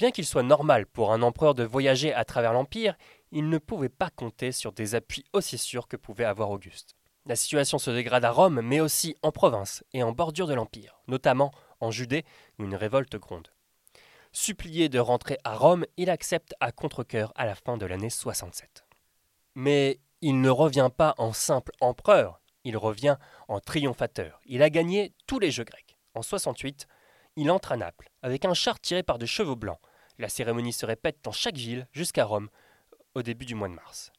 [0.00, 2.96] Bien qu'il soit normal pour un empereur de voyager à travers l'Empire,
[3.32, 6.96] il ne pouvait pas compter sur des appuis aussi sûrs que pouvait avoir Auguste.
[7.26, 11.02] La situation se dégrade à Rome, mais aussi en province et en bordure de l'Empire,
[11.06, 12.24] notamment en Judée,
[12.58, 13.48] où une révolte gronde.
[14.32, 18.86] Supplié de rentrer à Rome, il accepte à contre-coeur à la fin de l'année 67.
[19.54, 24.40] Mais il ne revient pas en simple empereur, il revient en triomphateur.
[24.46, 25.98] Il a gagné tous les Jeux grecs.
[26.14, 26.86] En 68,
[27.36, 29.78] il entre à Naples avec un char tiré par de chevaux blancs.
[30.20, 32.50] La cérémonie se répète dans chaque ville jusqu'à Rome
[33.14, 34.12] au début du mois de mars.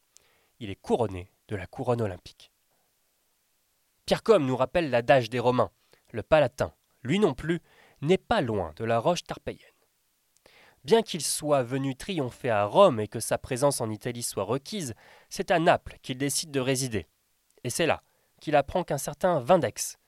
[0.58, 2.50] Il est couronné de la couronne olympique.
[4.04, 5.70] Pierre Com nous rappelle l'adage des Romains.
[6.10, 7.60] Le Palatin, lui non plus,
[8.00, 9.60] n'est pas loin de la roche tarpéienne.
[10.82, 14.94] Bien qu'il soit venu triompher à Rome et que sa présence en Italie soit requise,
[15.28, 17.06] c'est à Naples qu'il décide de résider.
[17.62, 18.02] Et c'est là
[18.40, 19.98] qu'il apprend qu'un certain Vindex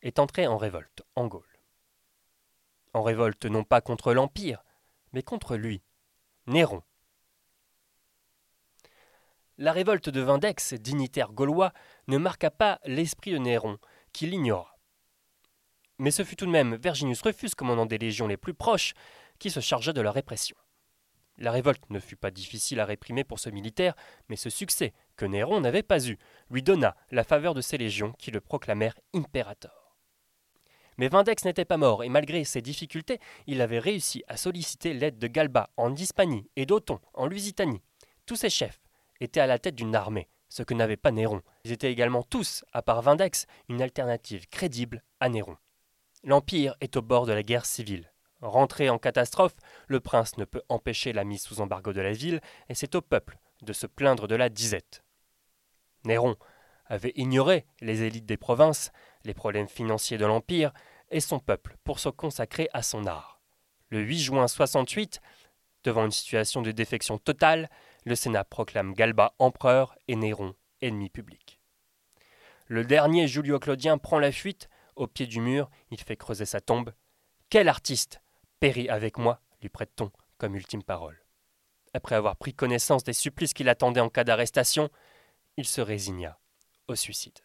[0.00, 1.60] est entré en révolte en Gaule.
[2.94, 4.64] En révolte non pas contre l'Empire,
[5.12, 5.82] mais contre lui,
[6.46, 6.82] Néron.
[9.58, 11.72] La révolte de Vindex, dignitaire gaulois,
[12.08, 13.78] ne marqua pas l'esprit de Néron,
[14.12, 14.76] qui l'ignora.
[15.98, 18.94] Mais ce fut tout de même Verginius Rufus, commandant des légions les plus proches,
[19.38, 20.56] qui se chargea de la répression.
[21.38, 23.94] La révolte ne fut pas difficile à réprimer pour ce militaire,
[24.28, 26.18] mais ce succès, que Néron n'avait pas eu,
[26.50, 29.81] lui donna la faveur de ses légions qui le proclamèrent impérator.
[30.98, 35.18] Mais Vindex n'était pas mort, et malgré ses difficultés, il avait réussi à solliciter l'aide
[35.18, 37.82] de Galba en Hispanie et d'Othon en Lusitanie.
[38.26, 38.80] Tous ces chefs
[39.20, 41.42] étaient à la tête d'une armée, ce que n'avait pas Néron.
[41.64, 45.56] Ils étaient également tous, à part Vindex, une alternative crédible à Néron.
[46.24, 48.12] L'Empire est au bord de la guerre civile.
[48.40, 49.54] Rentré en catastrophe,
[49.86, 53.00] le prince ne peut empêcher la mise sous embargo de la ville, et c'est au
[53.00, 55.04] peuple de se plaindre de la disette.
[56.04, 56.36] Néron
[56.86, 58.90] avait ignoré les élites des provinces,
[59.24, 60.72] les problèmes financiers de l'Empire,
[61.10, 63.40] et son peuple pour se consacrer à son art.
[63.90, 65.20] Le 8 juin 68,
[65.84, 67.68] devant une situation de défection totale,
[68.04, 71.60] le Sénat proclame Galba empereur et Néron ennemi public.
[72.66, 76.60] Le dernier Julio Claudien prend la fuite, au pied du mur, il fait creuser sa
[76.60, 76.92] tombe.
[77.50, 78.22] Quel artiste
[78.60, 81.22] Péris avec moi, lui prête-t-on comme ultime parole?
[81.94, 84.88] Après avoir pris connaissance des supplices qui l'attendaient en cas d'arrestation,
[85.56, 86.38] il se résigna
[86.88, 87.38] au suicide.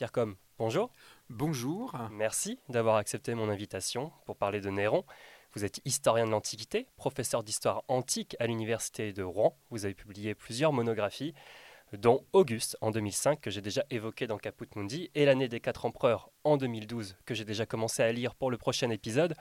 [0.00, 0.90] Intercom, bonjour.
[1.28, 1.94] Bonjour.
[2.10, 5.04] Merci d'avoir accepté mon invitation pour parler de Néron.
[5.52, 9.58] Vous êtes historien de l'Antiquité, professeur d'histoire antique à l'Université de Rouen.
[9.68, 11.34] Vous avez publié plusieurs monographies,
[11.92, 15.84] dont Auguste en 2005, que j'ai déjà évoqué dans Caput Mundi, et l'année des quatre
[15.84, 19.34] empereurs en 2012, que j'ai déjà commencé à lire pour le prochain épisode.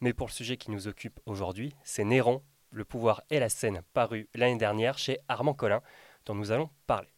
[0.00, 3.82] Mais pour le sujet qui nous occupe aujourd'hui, c'est Néron, le pouvoir et la scène,
[3.94, 5.82] paru l'année dernière chez Armand Collin,
[6.24, 7.17] dont nous allons parler.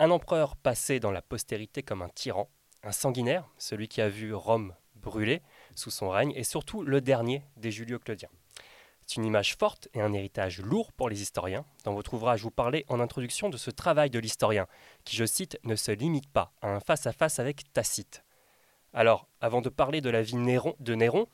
[0.00, 2.48] Un empereur passé dans la postérité comme un tyran,
[2.84, 5.42] un sanguinaire, celui qui a vu Rome brûler,
[5.74, 8.28] sous son règne, et surtout le dernier des Julio-Claudiens.
[9.06, 11.64] C'est une image forte et un héritage lourd pour les historiens.
[11.82, 14.68] Dans votre ouvrage, vous parlez en introduction de ce travail de l'historien,
[15.04, 18.22] qui, je cite, ne se limite pas à un face-à-face avec Tacite.
[18.92, 21.26] Alors, avant de parler de la vie de Néron,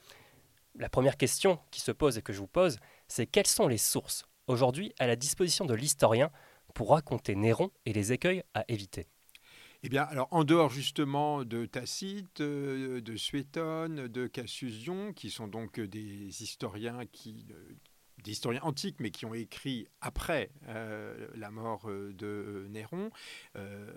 [0.76, 3.78] la première question qui se pose et que je vous pose, c'est quelles sont les
[3.78, 4.24] sources?
[4.46, 6.30] Aujourd'hui à la disposition de l'historien
[6.74, 9.06] pour raconter Néron et les écueils à éviter.
[9.82, 15.30] Eh bien, alors en dehors justement de Tacite, euh, de Suétone, de Cassius Dion, qui
[15.30, 17.46] sont donc des historiens qui
[18.18, 23.10] euh, des historiens antiques, mais qui ont écrit après euh, la mort euh, de Néron,
[23.56, 23.92] euh,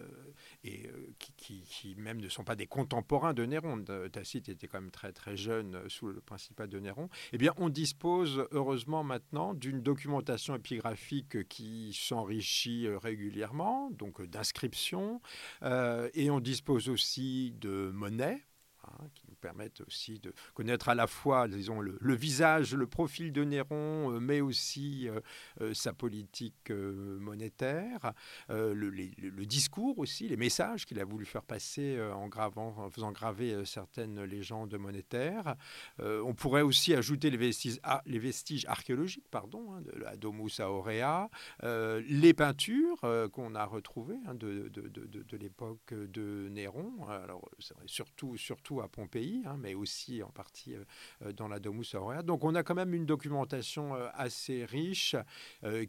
[0.63, 0.89] et
[1.38, 3.84] qui, même ne sont pas des contemporains de Néron.
[4.12, 7.10] Tacite était quand même très très jeune sous le principat de Néron.
[7.32, 15.21] Eh bien, on dispose heureusement maintenant d'une documentation épigraphique qui s'enrichit régulièrement, donc d'inscriptions,
[15.63, 18.44] et on dispose aussi de monnaies
[18.83, 23.45] hein, qui permettent aussi de connaître à la fois, disons, le, visage, le profil de
[23.45, 25.21] Néron, euh, mais aussi euh,
[25.62, 28.12] euh, sa politique monétaire,
[28.50, 33.63] le, discours aussi, les messages qu'il a voulu faire passer en, gravant, en faisant graver
[33.65, 35.56] certaines légendes monétaires.
[36.00, 41.29] on pourrait aussi ajouter les vestiges, archéologiques pardon, hein, de la Domus Aurea,
[41.63, 43.00] les peintures
[43.31, 47.48] qu'on a retrouvées hein, de, de l'époque de Néron, alors
[47.85, 50.83] surtout, surtout à Pompéi Hein, mais aussi en partie euh,
[51.23, 52.23] euh, dans la Domus Aurea.
[52.23, 55.15] Donc on a quand même une documentation euh, assez riche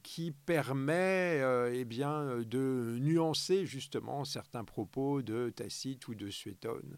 [0.02, 1.40] qui permet
[1.72, 6.96] eh bien, de nuancer justement certains propos de Tacite ou de Suétone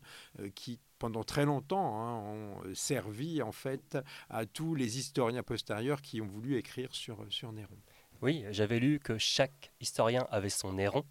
[0.54, 3.98] qui pendant très longtemps hein, ont servi en fait
[4.28, 7.78] à tous les historiens postérieurs qui ont voulu écrire sur, sur Néron.
[8.22, 11.04] Oui, j'avais lu que chaque historien avait son Néron.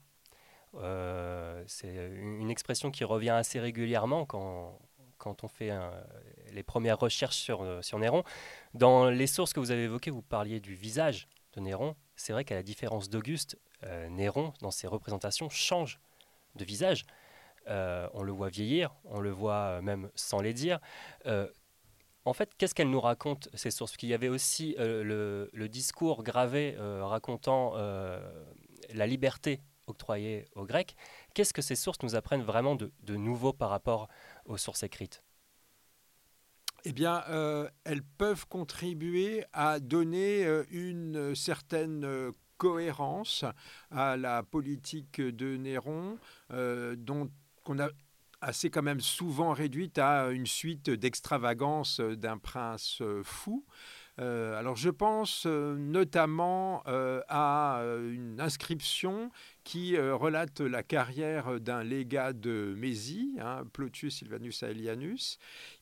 [1.67, 4.79] c'est une expression qui revient assez régulièrement quand,
[5.19, 5.71] quand on fait
[6.51, 8.23] les premières recherches sur, euh, sur Néron.
[8.73, 11.95] Dans les sources que vous avez évoquées, vous parliez du visage de Néron.
[12.15, 15.99] C'est vrai qu'à la différence d'Auguste, euh, Néron, dans ses représentations, change
[16.55, 17.05] de visage.
[17.67, 20.79] Euh, on le voit vieillir, on le voit même sans les dire.
[22.25, 23.95] en fait, qu'est-ce qu'elle nous raconte, ces sources?
[23.97, 30.95] Qu'il y avait aussi le, discours gravé racontant la liberté octroyée aux Grecs.
[31.33, 34.07] Qu'est-ce que ces sources nous apprennent vraiment de, de nouveau par rapport
[34.57, 35.23] sources écrites
[36.85, 43.45] eh bien, euh, elles peuvent contribuer à donner euh, une certaine euh, cohérence
[43.91, 46.17] à la politique de Néron,
[46.49, 47.29] dont
[47.63, 47.87] qu'on a
[48.41, 53.65] assez quand même souvent réduite à une suite d'extravagances d'un prince fou.
[54.19, 59.31] Alors je pense notamment à une inscription
[59.69, 65.37] qui euh, relate la carrière d'un légat de Mésie, hein, Plotius Silvanus Aelianus,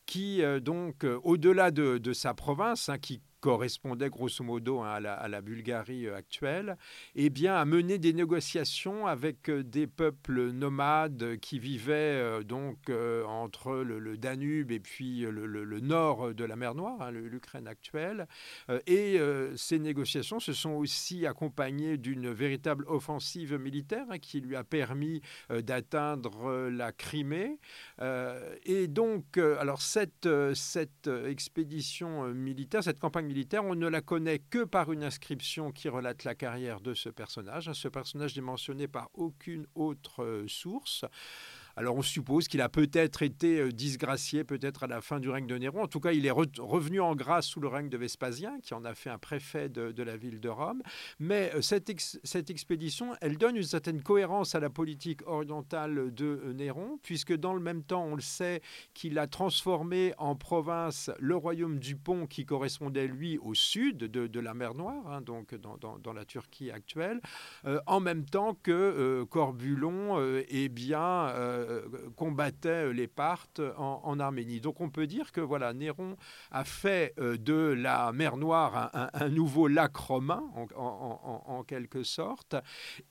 [0.05, 5.27] qui euh, donc, euh, au-delà de, sa province, hein, qui correspondait grosso modo hein, à,
[5.27, 6.77] la, Bulgarie actuelle,
[7.15, 14.17] eh bien, a mené des négociations avec des peuples nomades qui vivaient donc entre le,
[14.17, 18.27] Danube et puis le, nord de la mer Noire, l'Ukraine actuelle.
[18.85, 19.17] et
[19.55, 23.77] ces négociations se sont aussi accompagnées d'une véritable offensive militaire
[24.09, 25.21] Hein, qui lui a permis
[25.51, 27.59] euh, d'atteindre euh, la Crimée.
[28.01, 34.39] Euh, et donc, alors cette, cette expédition militaire, cette campagne militaire, on ne la connaît
[34.39, 37.71] que par une inscription qui relate la carrière de ce personnage.
[37.73, 41.05] Ce personnage n'est mentionné par aucune autre source.
[41.79, 45.45] Alors on suppose qu'il a peut-être été euh, disgracié, peut-être à la fin du règne
[45.45, 45.83] de Néron.
[45.83, 48.83] En tout cas, il est revenu en grâce sous le règne de Vespasien, qui en
[48.83, 50.81] a fait un préfet de, la ville de Rome.
[51.19, 51.91] Mais euh, cette,
[52.23, 57.35] cette, expédition, elle donne une certaine cohérence à la politique orientale de euh, Néron, puisque
[57.35, 58.63] dans le même temps, on le sait,
[58.95, 64.39] qu'il a transformé en province le royaume du Pont, qui correspondait, lui, au sud de,
[64.39, 67.21] la mer Noire, hein, donc dans, la Turquie actuelle,
[67.85, 71.27] en même temps que Corbulon eh bien,
[72.15, 74.61] combattaient les Parthes en, Arménie.
[74.61, 76.17] Donc on peut dire que voilà, Néron
[76.51, 80.43] a fait de la mer Noire un, nouveau lac romain,
[80.75, 82.55] en, quelque sorte,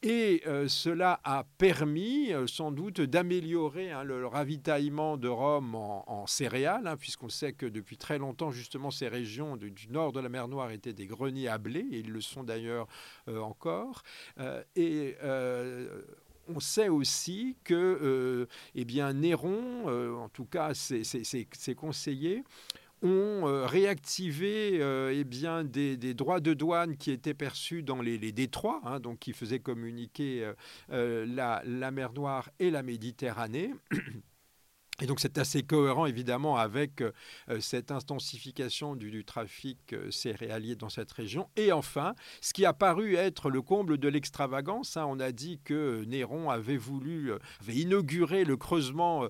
[0.02, 6.96] et cela a permis sans doute d'améliorer hein, le, ravitaillement de Rome en, céréales, hein,
[6.96, 10.70] puisqu'on sait que depuis très longtemps, justement, ces régions du, nord de la mer Noire
[10.70, 12.86] étaient des greniers à blé, et ils le sont d'ailleurs
[13.28, 14.02] encore.
[16.49, 22.44] On sait aussi que euh, eh bien, Néron, euh, en tout cas ses, conseillers,
[23.03, 24.80] ont euh, réactivé
[25.12, 29.32] eh bien, des, droits de douane qui étaient perçus dans les, détroits, hein, donc qui
[29.32, 30.53] faisaient communiquer
[30.88, 33.72] la, la, mer Noire et la Méditerranée.
[35.03, 37.12] Et donc c'est assez cohérent évidemment avec euh,
[37.61, 41.49] cette intensification du, trafic euh, céréalier dans cette région.
[41.57, 45.61] Et enfin, ce qui a paru être le comble de l'extravagance, hein, on a dit
[45.64, 47.38] que Néron avait voulu, euh,
[47.68, 49.28] inauguré le creusement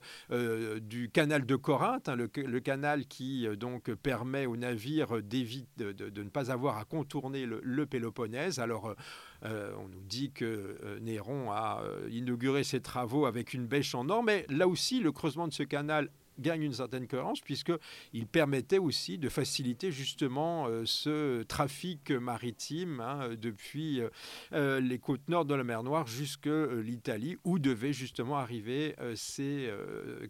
[0.81, 6.29] du canal de Corinthe, hein, le, canal qui donc permet aux navires de, de, ne
[6.29, 8.59] pas avoir à contourner le, le Péloponnèse.
[8.61, 8.95] Alors
[9.45, 13.95] euh, on nous dit que euh, Néron a euh, inauguré ses travaux avec une bêche
[13.95, 18.26] en or, mais là aussi, le creusement de ce canal gagne une certaine cohérence puisqu'il
[18.26, 24.09] permettait aussi de faciliter justement euh, ce trafic maritime hein, depuis euh,
[24.53, 29.70] euh, les côtes nord de la mer Noire jusque l'Italie où devaient justement arriver ces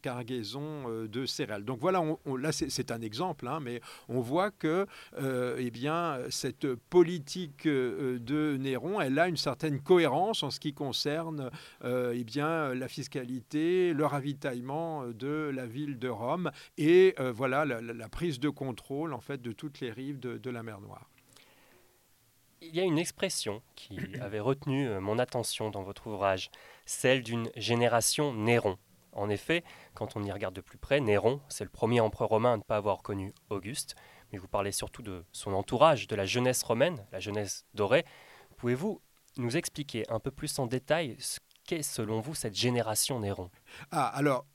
[0.02, 1.64] cargaisons de céréales.
[1.64, 2.02] Donc voilà,
[2.38, 4.86] là c'est un exemple, hein, mais on voit que
[5.18, 11.50] eh bien, cette politique de Néron, elle a une certaine cohérence en ce qui concerne
[11.84, 18.08] eh bien, la fiscalité, le ravitaillement de la ville de Rome et euh, voilà la,
[18.08, 21.10] prise de contrôle en fait de toutes les rives de, la mer Noire.
[22.62, 26.50] Il y a une expression qui avait retenu euh, mon attention dans votre ouvrage,
[26.86, 28.78] celle d'une génération Néron.
[29.12, 32.54] En effet, quand on y regarde de plus près, Néron, c'est le premier empereur romain
[32.54, 33.94] à ne pas avoir connu Auguste,
[34.30, 38.04] mais vous parlez surtout de son entourage, de la jeunesse romaine, la jeunesse dorée.
[38.58, 39.00] Pouvez-vous
[39.38, 43.50] nous expliquer un peu plus en détail ce qu'est selon vous cette génération Néron?
[43.90, 44.46] Ah, alors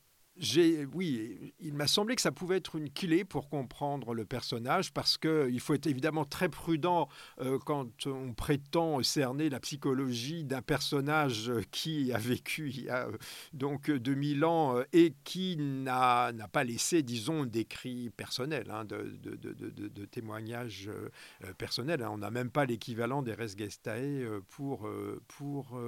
[0.94, 5.18] oui, il m'a semblé que ça pouvait être une clé pour comprendre le personnage parce
[5.18, 7.10] qu'il faut être évidemment très prudent
[7.42, 13.08] euh, quand on prétend cerner la psychologie d'un personnage qui a vécu il y a
[13.08, 13.18] euh,
[13.54, 20.06] donc 2000 ans euh, et qui n'a pas laissé, disons, d'écrits personnels, hein, de, de,
[20.06, 20.90] témoignages
[21.58, 22.02] personnels.
[22.02, 22.10] Hein.
[22.12, 24.90] On n'a même pas l'équivalent des res gestae pour,
[25.28, 25.80] pour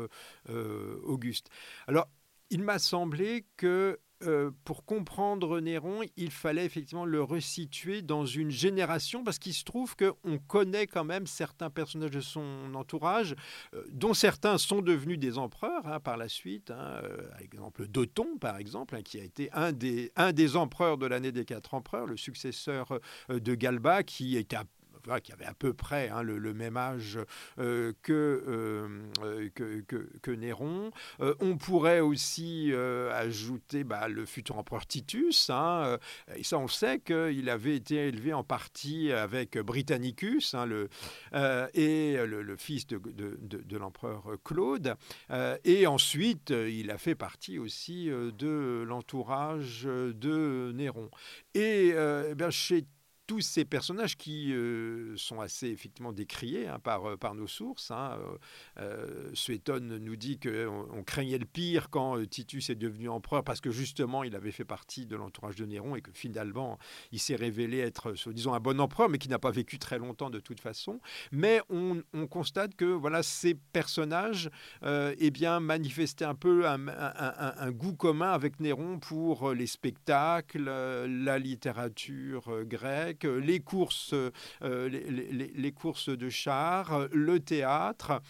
[1.04, 1.49] Auguste.
[1.88, 2.08] Alors,
[2.54, 8.51] il m'a semblé que euh, pour comprendre Néron, il fallait effectivement le resituer dans une
[8.51, 13.36] génération, parce qu'il se trouve qu'on connaît quand même certains personnages de son entourage,
[13.74, 16.72] euh, dont certains sont devenus des empereurs hein, par la suite.
[16.72, 20.97] Hein, euh, exemple, Doton, par exemple, hein, qui a été un des, un des empereurs
[20.97, 22.99] de l'année des quatre empereurs, le successeur
[23.30, 24.58] de Galba, qui était
[25.24, 27.20] qui avait à peu près hein, le, même âge
[27.60, 29.84] euh, euh, euh, que,
[30.22, 30.91] que, Néron.
[31.20, 35.49] on pourrait aussi ajouter bah, le futur empereur Titus.
[35.49, 35.97] Hein,
[36.36, 40.89] et ça, on sait qu'il avait été élevé en partie avec Britannicus hein, le,
[41.74, 44.95] et le, fils de, l'empereur Claude.
[45.64, 51.10] et ensuite, il a fait partie aussi de l'entourage de Néron.
[51.54, 52.86] Et eh bien, chez
[53.26, 57.92] tous ces personnages qui euh, sont assez effectivement décriés hein, par, euh, par nos sources.
[57.92, 58.20] Hein.
[58.80, 59.32] Euh,
[59.80, 64.24] nous dit qu'on on craignait le pire quand Titus est devenu empereur parce que justement
[64.24, 66.78] il avait fait partie de l'entourage de Néron et que finalement
[67.12, 70.30] il s'est révélé être, disons, un bon empereur mais qui n'a pas vécu très longtemps
[70.30, 71.00] de toute façon.
[71.32, 74.50] Mais on, constate que voilà ces personnages
[74.84, 82.64] eh bien, manifestaient un peu un, goût commun avec Néron pour les spectacles, la littérature
[82.66, 84.14] grecque les courses,
[84.64, 88.22] euh, les, courses de chars, le théâtre.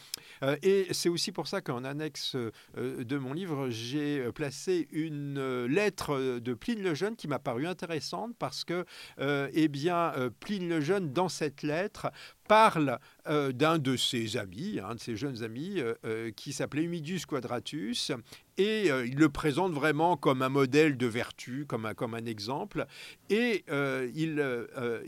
[0.44, 5.66] Euh, et c'est aussi pour ça qu'en annexe euh, de mon livre, j'ai placé une
[5.66, 8.86] lettre de Pline le Jeune qui m'a paru intéressante parce que,
[9.20, 12.12] eh bien, Pline le Jeune, dans cette lettre,
[12.54, 16.84] parle euh, d'un de ses amis, un de ses jeunes amis, euh, euh, qui s'appelait
[16.84, 18.12] Humidus Quadratus,
[18.60, 22.86] et il le présente vraiment comme un modèle de vertu, comme un, comme un exemple,
[23.32, 23.66] et
[24.14, 24.46] il,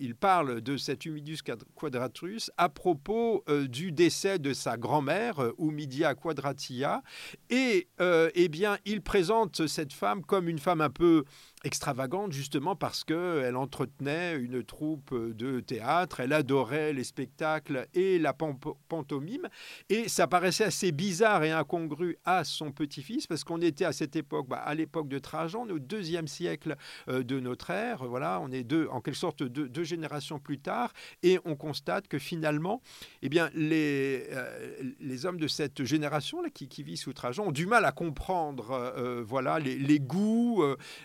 [0.01, 1.43] il parle de cet Humidus
[1.75, 7.03] Quadratus à propos du décès de sa grand-mère, Humidia Quadratia,
[7.51, 11.23] et eh bien, il présente cette femme comme une femme un peu
[11.65, 18.33] extravagante justement parce qu'elle entretenait une troupe de théâtre, elle adorait les spectacles et la
[18.33, 19.47] pantomime,
[19.89, 24.15] et ça paraissait assez bizarre et incongru à son petit-fils parce qu'on était à cette
[24.15, 26.75] époque, bah, à l'époque de Trajan, au deuxième siècle
[27.09, 30.93] euh, de notre ère, voilà, on est deux, en quelque sorte deux, générations plus tard,
[31.23, 32.81] et on constate que finalement,
[33.21, 37.51] eh bien, les, euh, les hommes de cette génération là, qui, vit sous Trajan ont
[37.51, 40.63] du mal à comprendre euh, voilà, les, les goûts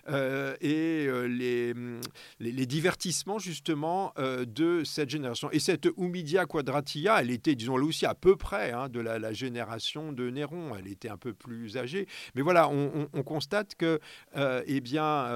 [0.08, 1.26] euh, et euh,
[1.74, 2.00] mm,
[2.40, 5.50] les, les, divertissements justement euh, de cette génération.
[5.50, 10.12] Et cette Humidia Quadratia, elle était, disons-le aussi, à peu près hein, de la, génération
[10.12, 10.76] de Néron.
[10.76, 12.06] Elle était un peu plus âgée.
[12.34, 14.00] Mais voilà, on, constate que,
[14.66, 15.30] eh bien,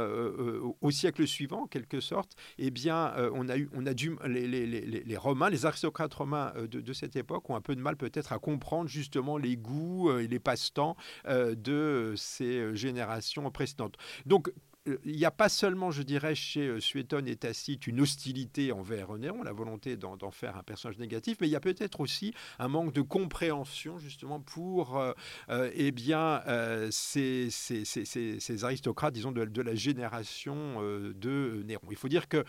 [0.81, 4.47] au siècle suivant, en quelque sorte, eh bien, on a eu, on a dû, les,
[4.49, 7.97] les, les Romains, les aristocrates romains de, de, cette époque ont un peu de mal
[7.97, 10.97] peut-être à comprendre justement les goûts et les passe-temps
[11.27, 13.97] de ces générations précédentes.
[14.27, 14.53] Donc, euh,
[15.05, 19.13] il n'y a pas seulement, je dirais, chez euh, Suétone et Tacite une hostilité envers
[19.15, 22.69] Néron, la volonté d'en faire un personnage négatif, mais il y a peut-être aussi un
[22.69, 25.13] manque de compréhension justement pour euh,
[25.75, 26.43] eh bien,
[26.91, 27.49] ces,
[28.63, 31.87] aristocrates, disons, de la génération de Néron.
[31.91, 32.45] Il faut dire que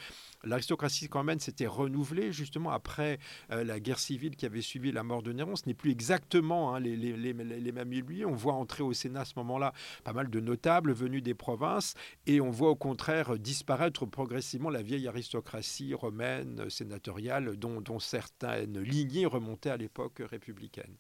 [0.46, 3.20] l'aristocratie même s'était renouvelée justement après
[3.50, 5.56] la guerre civile qui avait suivi la mort de Néron.
[5.56, 8.26] Ce n'est plus exactement hein, les, mêmes lui.
[8.26, 9.74] On voit entrer au Sénat à ce moment-là
[10.04, 11.93] pas mal de notables venus des provinces
[12.26, 19.26] et on voit au contraire disparaître progressivement la vieille aristocratie romaine sénatoriale dont, certaines lignées
[19.26, 20.96] remontaient à l'époque républicaine.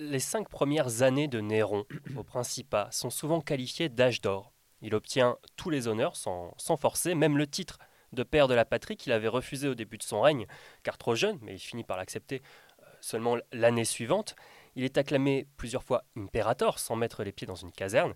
[0.00, 1.84] Les cinq premières années de Néron
[2.16, 4.52] au Principat sont souvent qualifiées d'âge d'or.
[4.80, 7.78] Il obtient tous les honneurs sans forcer, même le titre
[8.12, 10.46] de père de la patrie qu'il avait refusé au début de son règne,
[10.82, 12.42] car trop jeune, mais il finit par l'accepter
[12.80, 14.34] euh, seulement l'année suivante.
[14.76, 18.14] Il est acclamé plusieurs fois impérator sans mettre les pieds dans une caserne.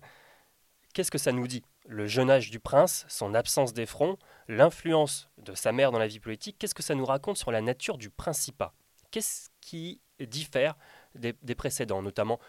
[0.93, 1.63] Qu'est-ce que ça nous dit?
[1.85, 4.17] Le jeune âge du prince, son absence d'effront,
[4.47, 7.61] l'influence de sa mère dans la vie politique, qu'est-ce que ça nous raconte sur la
[7.61, 8.73] nature du principat?
[9.11, 10.75] Qu'est-ce qui diffère
[11.15, 12.39] des, précédents, notamment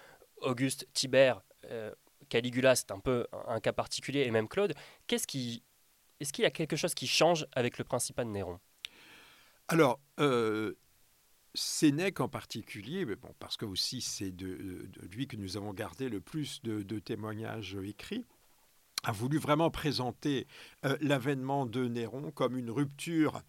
[0.41, 1.93] Auguste, Tibère, euh,
[2.29, 4.75] Caligula, c'est un peu un cas particulier, et même Claude.
[5.07, 5.63] Qu'est-ce qui,
[6.21, 8.61] est-ce qu'il y a quelque chose qui change avec le principat de Néron?
[9.69, 10.75] Alors, euh,
[11.55, 13.07] Sénèque en particulier,
[13.39, 17.77] parce que aussi c'est de, lui que nous avons gardé le plus de, de témoignages
[17.83, 18.25] écrits,
[19.05, 20.47] a voulu vraiment présenter
[20.85, 23.43] euh, l'avènement de Néron comme une rupture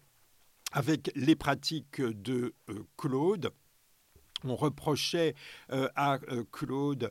[0.72, 3.50] avec les pratiques de euh, Claude.
[4.44, 5.34] On reprochait
[5.72, 6.18] euh, à
[6.52, 7.10] Claude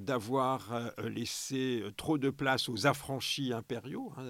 [0.00, 4.12] d'avoir laissé trop de place aux affranchis impériaux.
[4.16, 4.24] Hein,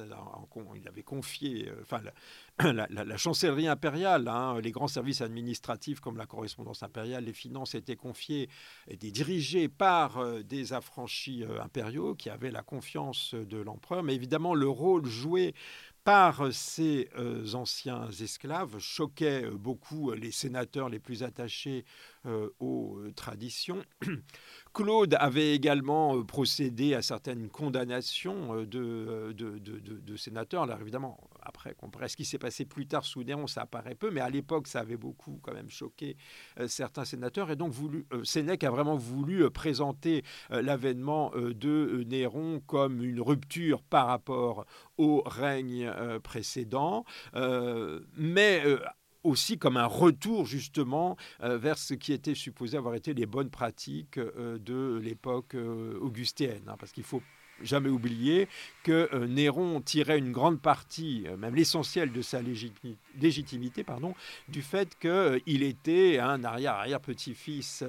[0.75, 2.01] il avait confié, enfin,
[2.61, 7.97] la, chancellerie impériale, hein, les grands services administratifs comme la correspondance impériale, les finances étaient
[7.97, 8.49] confiées,
[8.89, 14.03] étaient dirigés par euh, des affranchis euh, impériaux qui avaient la confiance de l'empereur.
[14.03, 15.55] Mais évidemment, le rôle joué
[16.09, 21.85] par ces euh, anciens esclaves choquait beaucoup les sénateurs les plus attachés
[22.61, 23.83] aux traditions.
[24.75, 30.63] Claude avait également procédé à certaines condamnations de, de, de sénateurs.
[30.63, 31.75] Alors évidemment, après,
[32.09, 34.81] ce qui s'est passé plus tard sous Néron, ça apparaît peu, mais à l'époque, ça
[34.81, 36.17] avait beaucoup quand même choqué
[36.59, 37.51] euh, certains sénateurs.
[37.51, 43.21] Et donc, voulu, euh, Sénèque a vraiment voulu euh, présenter l'avènement de Néron comme une
[43.21, 44.67] rupture par rapport
[44.97, 45.91] au règne
[46.23, 47.05] précédent,
[48.17, 48.63] mais
[49.29, 54.19] aussi comme un retour justement vers ce qui était supposé avoir été les bonnes pratiques
[54.19, 55.55] de l'époque
[56.01, 56.63] augustéenne.
[56.67, 57.23] Hein, parce qu'il faut
[57.63, 58.49] jamais oublier
[58.83, 64.15] que euh, Néron tirait une grande partie, euh, même l'essentiel de sa légitimité, pardon,
[64.49, 67.85] du fait qu'il euh, était un arrière-arrière-petit-fils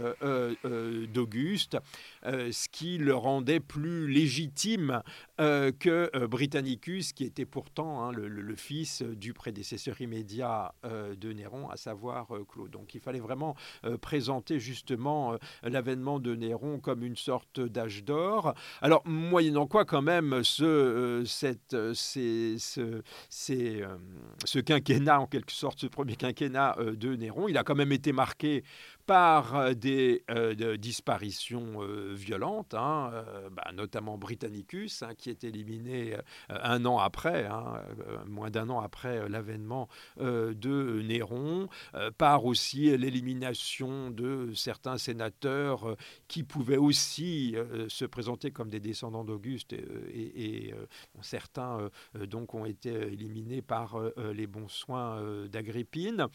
[1.14, 1.78] d'Auguste,
[2.24, 5.02] ce qui le rendait plus légitime
[5.40, 12.28] que Britannicus, qui était pourtant hein, le, fils du prédécesseur immédiat de Néron, à savoir
[12.48, 12.72] Claude.
[12.72, 13.56] Donc il fallait vraiment
[14.02, 18.54] présenter justement l'avènement de Néron comme une sorte d'âge d'or.
[18.82, 23.02] Alors, moyennant quoi, quand même, ce, euh, cette, euh, ce,
[23.50, 23.98] euh,
[24.46, 28.12] ce quinquennat, en quelque sorte, ce premier quinquennat de Néron, il a quand même été
[28.12, 28.64] marqué
[29.10, 33.12] par euh, des euh, disparitions euh, violentes, hein,
[33.52, 36.16] bah, notamment Britannicus, hein, qui est éliminé
[36.50, 37.82] un an après, hein,
[38.28, 39.88] moins d'un an après l'avènement
[40.18, 41.70] de Néron,
[42.18, 45.96] par aussi l'élimination de certains sénateurs
[46.28, 47.56] qui pouvaient aussi
[47.88, 50.74] se présenter comme des descendants d'Auguste, et,
[51.22, 56.28] certains donc ont été éliminés par les bons soins d'Agrippine.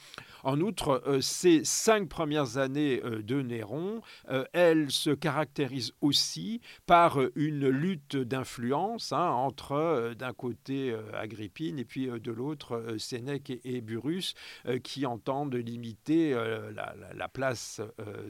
[0.42, 4.00] En outre, ces cinq premières années années euh, de Néron,
[4.30, 11.78] euh, elle se caractérise aussi par euh, une lutte d'influence hein, entre d'un côté Agrippine
[11.78, 14.34] et puis de l'autre Sénèque et, Burus
[14.82, 17.80] qui entendent limiter la, place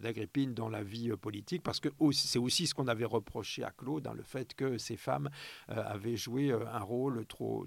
[0.03, 4.07] d'Agrippine dans la vie politique parce que c'est aussi ce qu'on avait reproché à Claude,
[4.07, 5.29] hein, le fait que ces femmes
[5.69, 7.67] avaient joué un rôle trop,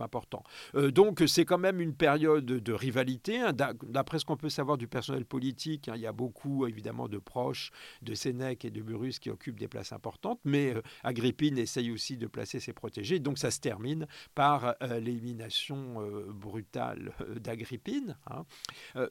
[0.00, 0.42] important.
[0.74, 3.38] donc c'est quand même une période de rivalité.
[3.40, 3.52] Hein.
[3.52, 7.70] D'après ce qu'on peut savoir du personnel politique, il y a beaucoup évidemment de proches
[8.02, 12.26] de Sénèque et de Burus qui occupent des places importantes, mais Agrippine essaye aussi de
[12.26, 13.18] placer ses protégés.
[13.18, 18.16] Donc ça se termine par euh, l'élimination euh, brutale euh, d'Agrippine.
[18.26, 18.44] Hein.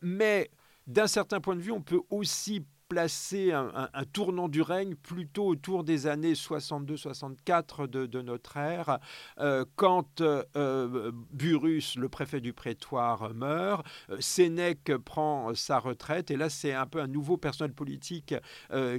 [0.01, 0.49] mais
[0.87, 5.85] d'un certain point de vue, on peut aussi placer un, tournant du règne plutôt autour
[5.85, 8.99] des années 62-64 de, notre ère,
[9.39, 16.35] euh, quand euh, Burus, le préfet du prétoire, meurt, euh, Sénèque prend sa retraite, et
[16.35, 18.35] là c'est un peu un nouveau personnel politique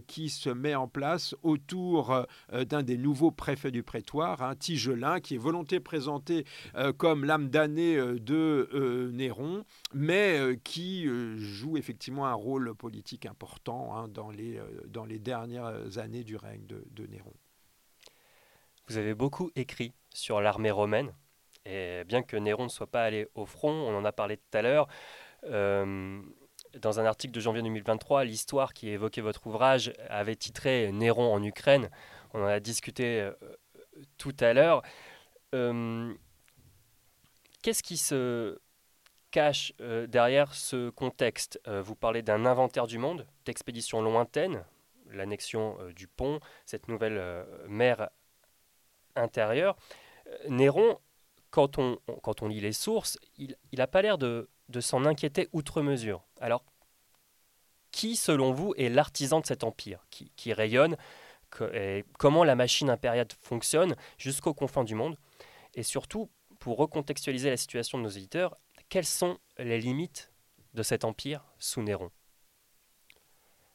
[0.06, 5.34] qui se met en place autour d'un des nouveaux préfets du prétoire, un Tigelin, qui
[5.34, 6.46] est volonté présentée
[6.96, 14.30] comme l'âme damnée de Néron, mais qui joue effectivement un rôle politique important Hein, dans,
[14.30, 17.32] les, euh, dans les dernières années du règne de, Néron.
[18.88, 21.12] Vous avez beaucoup écrit sur l'armée romaine,
[21.64, 24.58] et bien que Néron ne soit pas allé au front, on en a parlé tout
[24.58, 24.88] à l'heure,
[25.44, 26.20] euh,
[26.80, 31.42] dans un article de janvier 2023, l'histoire qui évoquait votre ouvrage avait titré Néron en
[31.42, 31.90] Ukraine.
[32.34, 33.32] On en a discuté euh,
[34.16, 34.82] tout à l'heure.
[37.62, 38.58] Qu'est-ce qui se
[39.32, 44.64] cache euh, derrière ce contexte euh, Vous parlez d'un inventaire du monde, d'expéditions lointaines,
[45.10, 48.10] l'annexion euh, du pont, cette nouvelle mer
[49.16, 49.76] intérieure.
[50.48, 50.98] Néron,
[51.50, 56.22] quand on, lit les sources, il n'a pas l'air de, de s'en inquiéter outre mesure.
[56.40, 56.64] Alors,
[57.90, 60.96] qui, selon vous, est l'artisan de cet empire qui, qui rayonne
[61.74, 65.16] et Comment la machine impériale fonctionne jusqu'aux confins du monde?
[65.74, 68.56] Et surtout, pour recontextualiser la situation de nos éditeurs,
[68.92, 70.30] quelles sont les limites
[70.74, 72.10] de cet empire sous Néron?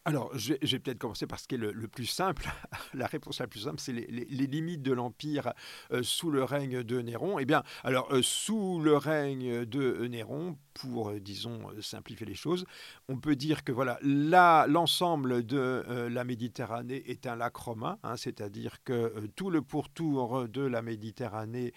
[0.05, 2.47] Alors, je vais, peut-être commencer par ce qui est le, plus simple.
[2.93, 5.53] la réponse la plus simple, c'est les, limites de l'Empire
[5.91, 7.39] euh, sous le règne de Néron.
[7.39, 12.66] Eh bien, alors, euh, sous le règne de Néron, pour, euh, disons, simplifier les choses,
[13.10, 18.84] on peut dire que voilà, l'ensemble de la Méditerranée est un lac romain, hein, c'est-à-dire
[18.84, 21.74] que tout le pourtour de la Méditerranée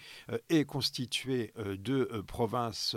[0.49, 2.95] est constitué de provinces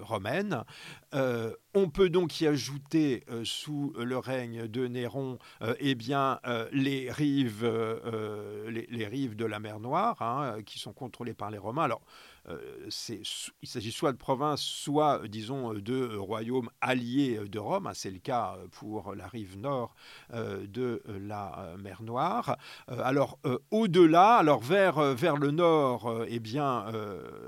[0.00, 0.64] romaines.
[1.12, 7.10] on peut donc y ajouter, sous le règne de Néron euh, eh bien, euh, les,
[7.10, 11.84] rives, euh, de la mer Noire, hein, qui sont contrôlées par les Romains.
[11.84, 17.86] Alors, euh, il s'agit soit de provinces, soit, disons, de royaumes alliés de Rome.
[17.86, 19.94] Hein, c'est le cas pour la rive nord
[20.32, 22.56] euh, de la mer Noire.
[22.90, 23.38] Euh, alors,
[23.70, 26.86] au-delà, alors vers, vers le nord, eh bien,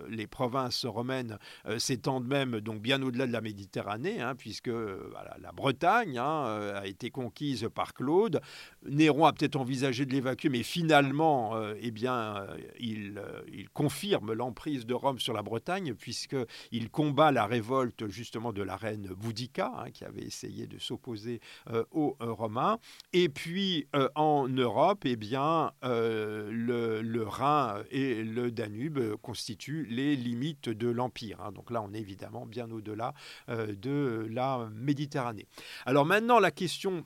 [0.09, 1.39] les provinces romaines
[1.79, 7.11] s'étendent même donc bien au-delà de la Méditerranée, hein, puisque la Bretagne hein, a été
[7.11, 8.41] conquise par Claude.
[8.89, 12.47] Néron a peut-être envisagé de l'évacuer, mais finalement, eh bien,
[12.79, 13.21] il,
[13.53, 18.77] il confirme l'emprise de Rome sur la Bretagne, puisqu'il combat la révolte justement de la
[18.77, 22.79] reine Boudica, hein, qui avait essayé de s'opposer euh, aux euh, Romains.
[23.13, 30.69] Et puis euh, en Europe, eh bien, le, Rhin et le Danube constituent les limites
[30.69, 31.41] de l'Empire.
[31.41, 31.53] Hein.
[31.53, 33.15] Donc là, on est évidemment bien au-delà
[33.49, 35.47] de la Méditerranée.
[35.87, 37.05] Alors maintenant, la question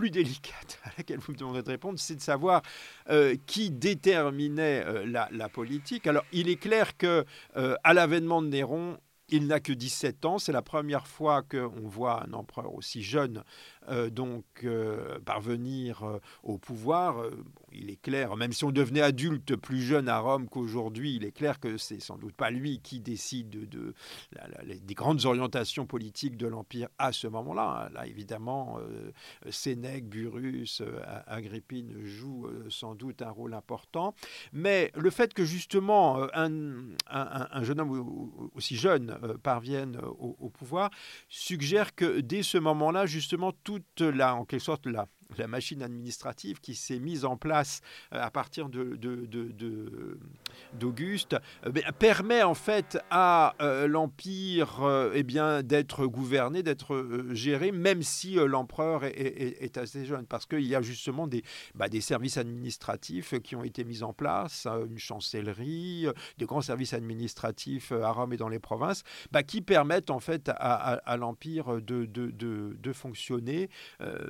[0.00, 2.62] plus délicate à laquelle vous me demanderez de répondre, c'est de savoir
[3.10, 6.06] euh, qui déterminait euh, la, politique.
[6.06, 7.26] Alors, il est clair que
[7.58, 8.96] euh, à l'avènement de Néron,
[9.28, 10.38] il n'a que 17 ans.
[10.38, 13.44] C'est la première fois qu'on voit un empereur aussi jeune
[13.88, 17.24] donc euh, parvenir euh, au pouvoir.
[17.72, 21.32] il est clair, même si on devenait adulte plus jeune à Rome qu'aujourd'hui, il est
[21.32, 23.94] clair que c'est sans doute pas lui qui décide de,
[24.82, 27.86] des grandes orientations politiques de l'Empire à ce moment-là.
[27.86, 27.90] Hein.
[27.94, 28.78] Là, évidemment,
[29.50, 30.82] Sénèque, Burus,
[31.26, 34.14] Agrippine jouent sans doute un rôle important.
[34.52, 40.90] Mais le fait que justement un, jeune homme aussi jeune parvienne au, au pouvoir
[41.28, 45.06] suggère que dès ce moment-là, justement, tout la, en quelque sorte, la,
[45.38, 47.80] la machine administrative qui s'est mise en place
[48.12, 49.00] euh, à partir d'Auguste
[51.30, 54.80] de, euh, permet en fait à euh, l'Empire
[55.14, 60.82] eh d'être gouverné, d'être géré, même si l'empereur est, assez jeune, parce qu'il y a
[60.82, 66.06] justement des, bah, des services administratifs qui ont été mis en place, une chancellerie,
[66.38, 70.48] des grands services administratifs à Rome et dans les provinces, bah, qui permettent en fait
[70.48, 73.70] à, à, l'Empire de, de, fonctionner,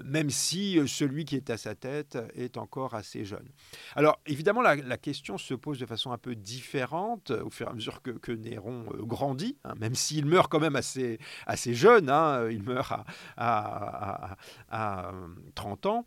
[0.05, 3.49] même si celui qui est à sa tête est encore assez jeune.
[3.95, 7.75] Alors évidemment, la, question se pose de façon un peu différente au fur et à
[7.75, 12.63] mesure que, Néron grandit, hein, même s'il meurt quand même assez, assez jeune, hein, il
[12.63, 12.93] meurt
[13.37, 14.37] à,
[14.71, 15.13] à
[15.55, 16.07] 30 ans.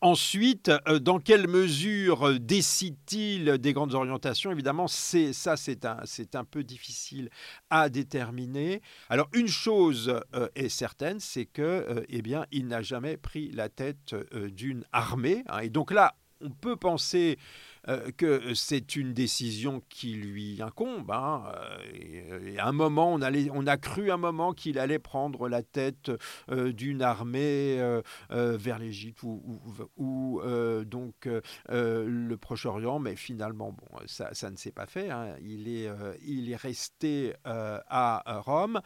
[0.00, 4.50] Ensuite, euh, dans quelle mesure euh, décide-t-il des grandes orientations?
[4.50, 7.30] Évidemment, c'est ça, c'est un, peu difficile
[7.70, 8.82] à déterminer.
[9.08, 12.22] Alors, une chose euh, est certaine, c'est que, eh
[12.52, 15.44] il n'a jamais pris la tête d'une armée.
[15.48, 15.60] Hein.
[15.60, 17.38] et donc là, on peut penser
[17.88, 21.10] euh, que c'est une décision qui lui incombe.
[21.10, 21.44] Hein,
[21.94, 23.20] euh, à un moment, on,
[23.66, 26.10] a cru un moment qu'il allait prendre la tête
[26.50, 27.78] euh, d'une armée
[28.30, 30.40] vers l'Égypte ou,
[30.84, 31.28] donc
[31.68, 35.10] le Proche-Orient, mais finalement, bon, ça, ça ne s'est pas fait.
[35.10, 35.36] Hein.
[35.40, 35.88] il, est,
[36.24, 38.80] il est resté à Rome.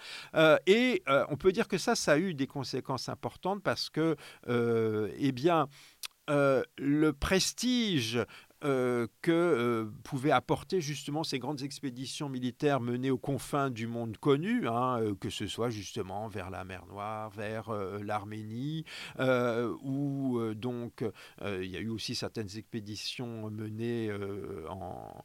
[0.66, 4.16] et on peut dire que ça, ça a eu des conséquences importantes parce que,
[4.48, 5.68] eh bien,
[6.28, 8.20] le prestige
[8.62, 14.18] euh, que euh, pouvaient apporter justement ces grandes expéditions militaires menées aux confins du monde
[14.18, 18.84] connu, hein, euh, que ce soit justement vers la mer Noire, vers l'Arménie,
[19.82, 21.04] où donc
[21.42, 24.10] il y a eu aussi certaines expéditions menées
[24.68, 25.24] en,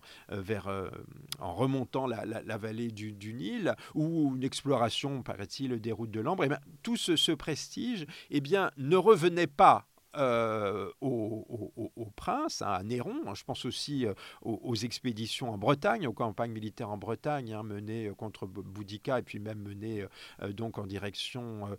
[1.39, 6.43] remontant la, vallée du, Nil, ou une exploration, paraît-il, des routes de l'Ambre.
[6.43, 13.15] Et eh tout ce, prestige eh bien, ne revenait pas euh, au, prince, à Néron.
[13.27, 13.33] Hein.
[13.35, 18.07] Je pense aussi euh, aux, expéditions en Bretagne, aux campagnes militaires en Bretagne, hein, menées
[18.07, 20.05] euh, contre Boudica et puis même menées
[20.51, 21.77] donc en direction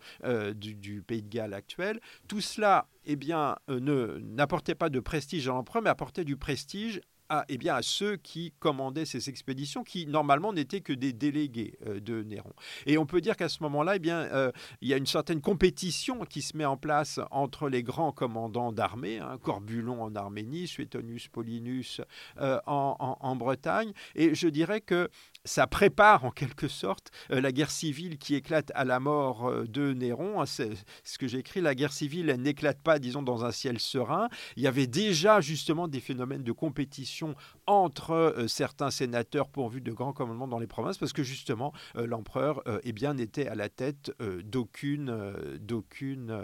[0.55, 2.01] du, pays de Galles actuel.
[2.29, 7.01] Tout cela, eh bien, ne n'apportait pas de prestige à l'empereur, mais apportait du prestige
[7.29, 11.79] à, eh bien, à ceux qui commandaient ces expéditions, qui normalement n'étaient que des délégués
[11.87, 12.53] euh, de Néron.
[12.87, 15.41] Et on peut dire qu'à ce moment-là, eh bien, euh, il y a une certaine
[15.41, 20.67] compétition qui se met en place entre les grands commandants d'armée, hein, Corbulon en Arménie,
[20.67, 22.01] Suetonius Paulinus
[22.41, 23.93] euh, en, Bretagne.
[24.15, 25.11] Et je dirais que
[25.47, 30.41] ça prépare en quelque sorte la guerre civile qui éclate à la mort de Néron.
[30.41, 30.71] Hein, c'est
[31.05, 34.29] ce que j'ai écrit, la guerre civile, n'éclate pas, disons, dans un ciel serein.
[34.57, 37.35] Il y avait déjà justement des phénomènes de compétition
[37.67, 42.07] entre euh, certains sénateurs pourvus de grands commandements dans les provinces, parce que justement, euh,
[42.07, 44.13] l'empereur euh, eh bien, n'était à la tête
[44.45, 46.37] d'aucune, d'aucune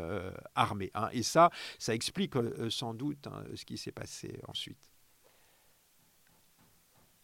[0.55, 0.91] armée.
[0.95, 1.09] Hein.
[1.13, 2.35] Et ça, ça explique
[2.71, 4.91] sans doute hein, ce qui s'est passé ensuite.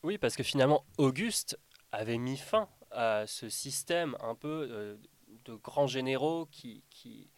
[0.03, 1.59] Oui, parce que finalement, Auguste
[1.93, 4.99] avait mis fin à ce système un peu
[5.45, 7.31] de grands généraux qui, qui,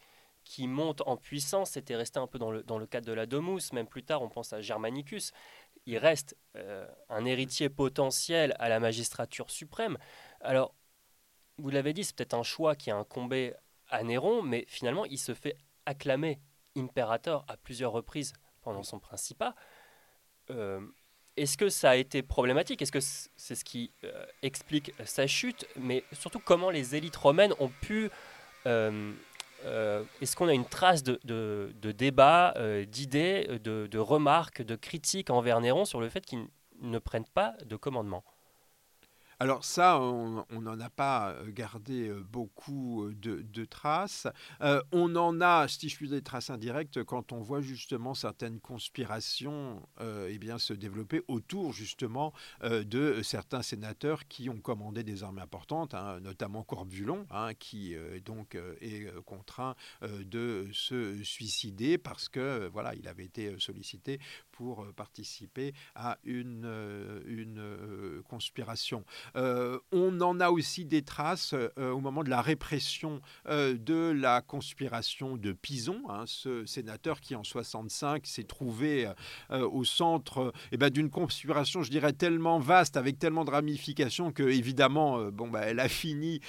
[0.43, 1.71] qui montent en puissance.
[1.71, 3.73] C'était resté un peu dans le, dans le cadre de la Domus.
[3.73, 5.31] Même plus tard, on pense à Germanicus
[5.85, 9.97] il reste euh, un héritier potentiel à la magistrature suprême.
[10.39, 10.75] Alors,
[11.57, 13.53] vous l'avez dit, c'est peut-être un choix qui a incombé
[13.89, 16.39] à Néron, mais finalement, il se fait acclamer
[16.77, 19.55] impérateur à plusieurs reprises pendant son principat.
[20.49, 20.81] Euh,
[21.41, 22.81] est-ce que ça a été problématique?
[22.81, 25.65] Est-ce que c'est ce qui euh, explique sa chute?
[25.79, 28.09] Mais surtout, comment les élites romaines ont pu
[29.65, 35.29] euh, est-ce qu'on a une trace de, de, débat, euh, d'idées, de, remarques, de critiques
[35.29, 36.47] envers Néron sur le fait qu'il
[36.81, 38.23] ne prenne pas de commandement?
[39.41, 44.27] Alors ça, on n'en a pas euh, gardé euh, beaucoup euh, de, traces.
[44.91, 48.59] on en a, si je puis dire, des traces indirectes quand on voit justement certaines
[48.59, 52.33] conspirations eh bien, se développer autour justement
[52.63, 58.57] de certains sénateurs qui ont commandé des armées importantes, hein, notamment Corbulon, hein, qui donc
[58.81, 64.19] est contraint de se suicider parce que voilà, il avait été sollicité
[64.61, 66.69] pour participer à une,
[67.25, 69.03] une conspiration.
[69.35, 74.11] Euh, on en a aussi des traces euh, au moment de la répression euh, de
[74.11, 79.11] la conspiration de Pison, hein, ce sénateur qui en 65 s'est trouvé
[79.49, 85.31] au centre ben, d'une conspiration, je dirais, tellement vaste, avec tellement de ramifications que évidemment,
[85.31, 86.39] bon, bah, elle a fini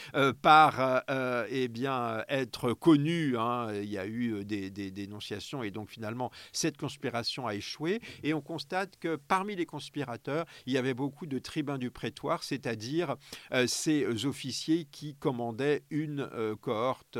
[0.43, 1.03] par
[1.49, 3.39] eh bien, être connue.
[3.39, 3.69] Hein.
[3.75, 8.02] Il y a eu des dénonciations et donc finalement, cette conspiration a échoué.
[8.23, 12.43] Et on constate que parmi les conspirateurs, il y avait beaucoup de tribuns du prétoire,
[12.43, 13.17] c'est-à-dire
[13.53, 17.19] euh, ces euh, officiers qui commandaient une euh, cohorte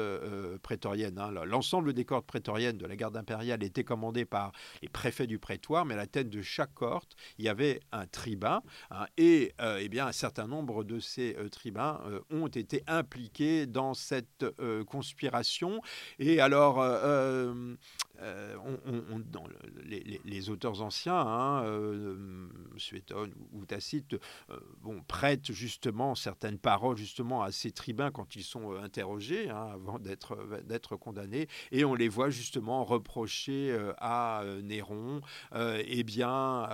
[0.63, 1.19] prétorienne.
[1.19, 1.33] Hein.
[1.45, 4.53] L'ensemble des cohortes prétoriennes de la garde impériale étaient commandées par
[4.83, 8.07] les préfets du prétoire, mais à la tête de chaque cohorte, il y avait un
[8.07, 13.95] tribun, hein, et eh bien, un certain nombre de ces tribuns ont été impliqués dans
[13.95, 14.45] cette
[14.87, 15.81] conspiration.
[16.19, 16.83] Et alors,
[19.31, 19.45] dans
[20.25, 21.65] les, auteurs anciens, hein,
[22.77, 24.17] Suétone ou Tacite,
[24.81, 29.99] bon, prêtent justement certaines paroles justement à ces tribuns quand ils sont interrogés hein, avant
[29.99, 35.21] d'être condamnés, et on les voit justement reprocher à Néron
[35.55, 36.69] eh bien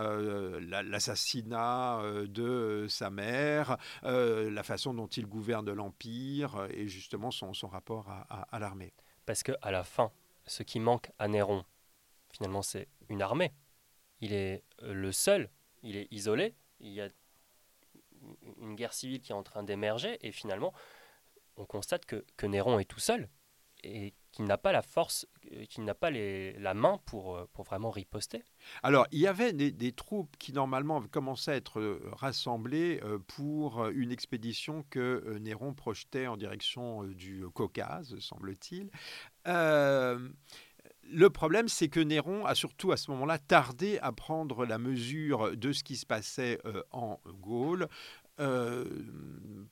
[0.61, 8.09] l'assassinat de sa mère, la façon dont il gouverne l'empire et justement son, son rapport
[8.09, 8.93] à, l'armée.
[9.27, 10.11] Parce que à la fin,
[10.49, 11.65] ce qui manque à Néron,
[12.33, 13.53] finalement, c'est une armée.
[14.21, 15.51] Il est euh, le seul,
[15.83, 17.09] il est isolé, il y a
[18.61, 20.73] une guerre civile qui est en train d'émerger, et finalement,
[21.57, 23.29] on constate que, que Néron est tout seul,
[23.85, 27.49] et qu'il n'a pas la force, euh, qu'il n'a pas les, la main pour, euh,
[27.53, 28.43] pour vraiment riposter.
[28.83, 34.85] Alors, il y avait des, troupes qui normalement commençaient à être rassemblées pour une expédition
[34.91, 38.91] que Néron projetait en direction du Caucase, semble-t-il.
[39.49, 45.57] Le problème, c'est que Néron a surtout à ce moment-là tardé à prendre la mesure
[45.57, 46.61] de ce qui se passait
[46.93, 47.89] en Gaule.
[48.41, 48.85] Euh,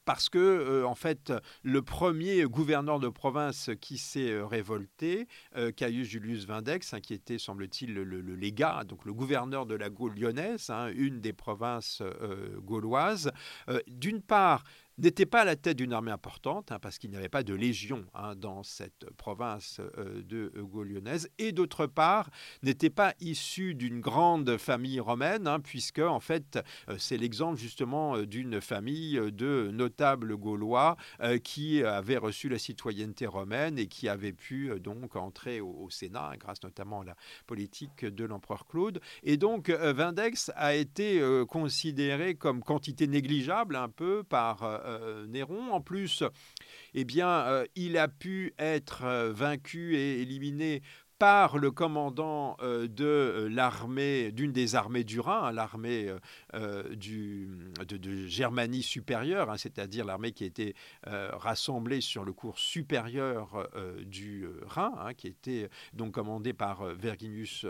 [0.05, 5.29] parce que, euh, en fait, le premier gouverneur de province qui s'est euh, révolté,
[5.77, 10.15] Caius Julius Vindex, hein, qui était, semble-t-il, le, légat, donc le gouverneur de la Gaule
[10.15, 12.03] lyonnaise, hein, une des provinces
[12.63, 13.31] gauloises,
[13.87, 14.65] d'une part,
[14.99, 17.55] n'était pas à la tête d'une armée importante, hein, parce qu'il n'y avait pas de
[17.55, 22.31] légion hein, dans cette province euh, de Gaule-Lyonnaise, et d'autre part,
[22.63, 28.17] n'était pas issu d'une grande famille romaine, hein, puisque en fait, euh, c'est l'exemple justement
[28.17, 30.97] euh, d'une famille de notables gaulois
[31.43, 36.63] qui avaient reçu la citoyenneté romaine et qui avaient pu donc entrer au, Sénat, grâce
[36.63, 37.17] notamment à la
[37.47, 39.01] politique de l'empereur Claude.
[39.23, 45.73] Et donc, Vindex a été considéré comme quantité négligeable un peu par euh, Néron.
[45.73, 46.23] En plus,
[46.95, 50.83] eh bien, euh, il a pu être euh, vaincu et éliminé
[51.19, 56.13] par le commandant euh, de euh, l'armée, d'une des armées du Rhin, hein, l'armée
[56.55, 57.49] euh, du,
[57.89, 63.69] de, Germanie supérieure, hein, c'est-à-dire l'armée qui était rassemblée sur le cours supérieur
[64.05, 67.65] du Rhin, hein, qui était donc commandée par Verginius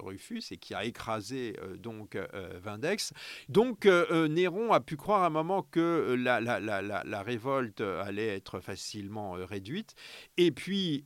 [0.00, 2.16] Rufus et qui a écrasé donc
[2.62, 3.12] Vindex.
[3.48, 9.94] Donc Néron a pu croire à un moment que la, révolte allait être facilement réduite,
[10.36, 11.04] et puis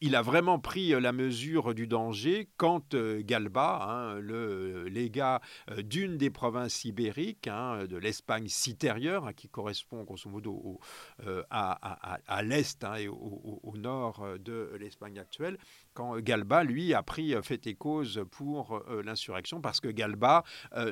[0.00, 5.40] il a vraiment pris la mesure du danger quand euh, Galba, hein, le légat
[5.70, 10.80] euh, d'une des provinces ibériques, hein, de l'Espagne citérieure, hein, qui correspond grosso modo
[11.24, 15.58] euh, à, l'est et au, nord de l'Espagne actuelle,
[15.96, 20.44] quand Galba, lui, a pris fait et cause pour l'insurrection, parce que Galba,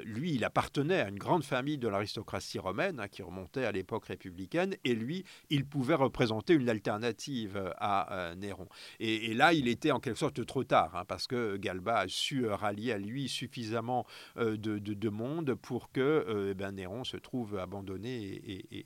[0.04, 4.76] lui, il appartenait à une grande famille de l'aristocratie romaine, qui remontait à l'époque républicaine,
[4.84, 8.68] et lui, il pouvait représenter une alternative à Néron.
[9.00, 12.46] Et, là, il était en quelque sorte trop tard, hein, parce que Galba a su
[12.46, 17.04] euh, rallier à lui suffisamment euh, de, de, monde pour que euh, eh ben, Néron
[17.04, 18.40] se trouve abandonné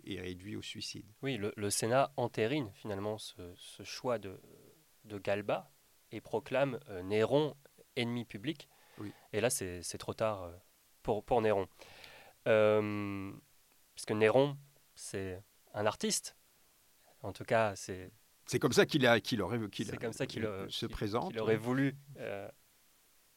[0.05, 1.07] et, réduit au suicide.
[1.23, 3.43] Oui, le, Sénat entérine finalement ce,
[3.85, 4.41] choix de,
[5.05, 5.71] de, Galba
[6.13, 7.55] et proclame Néron
[7.97, 8.69] ennemi public.
[9.33, 10.51] Et là, c'est trop tard
[11.03, 11.69] pour, pour Néron.
[13.95, 14.57] puisque Néron,
[14.95, 15.43] c'est
[15.75, 16.37] un artiste.
[17.23, 18.11] En tout cas, c'est
[18.49, 21.37] c'est comme ça qu'il a, qu'il aurait, qu'il comme ça qu'il se présente.
[21.37, 22.49] Aurait voulu euh,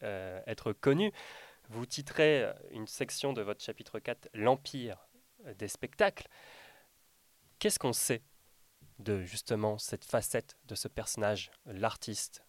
[0.03, 1.11] euh, être connu.
[1.67, 5.09] Vous titrez une section de votre chapitre 4 L'Empire
[5.57, 6.27] des spectacles.
[7.59, 8.23] Qu'est-ce qu'on sait
[8.99, 12.41] de justement cette facette de ce personnage, l'artiste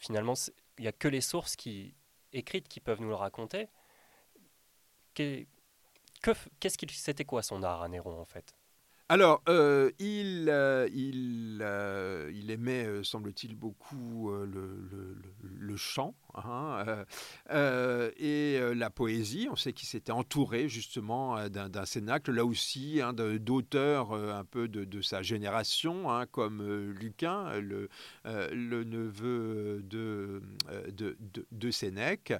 [0.00, 0.32] Finalement,
[0.78, 1.94] il n'y a que les sources qui,
[2.32, 3.68] écrites qui peuvent nous le raconter.
[5.14, 8.54] Qu'est-ce qu'il, c'était quoi son art à Néron en fait?
[9.10, 10.88] Alors, euh, il, euh,
[11.60, 16.84] euh, il, aimait, semble-t-il, beaucoup le, chant hein,
[17.50, 19.48] et la poésie.
[19.50, 25.02] On sait qu'il s'était entouré justement d'un cénacle, là aussi, hein, d'auteurs un peu de,
[25.02, 27.88] sa génération, hein, comme Lucain, le,
[28.24, 30.40] neveu de,
[31.72, 32.32] Sénèque.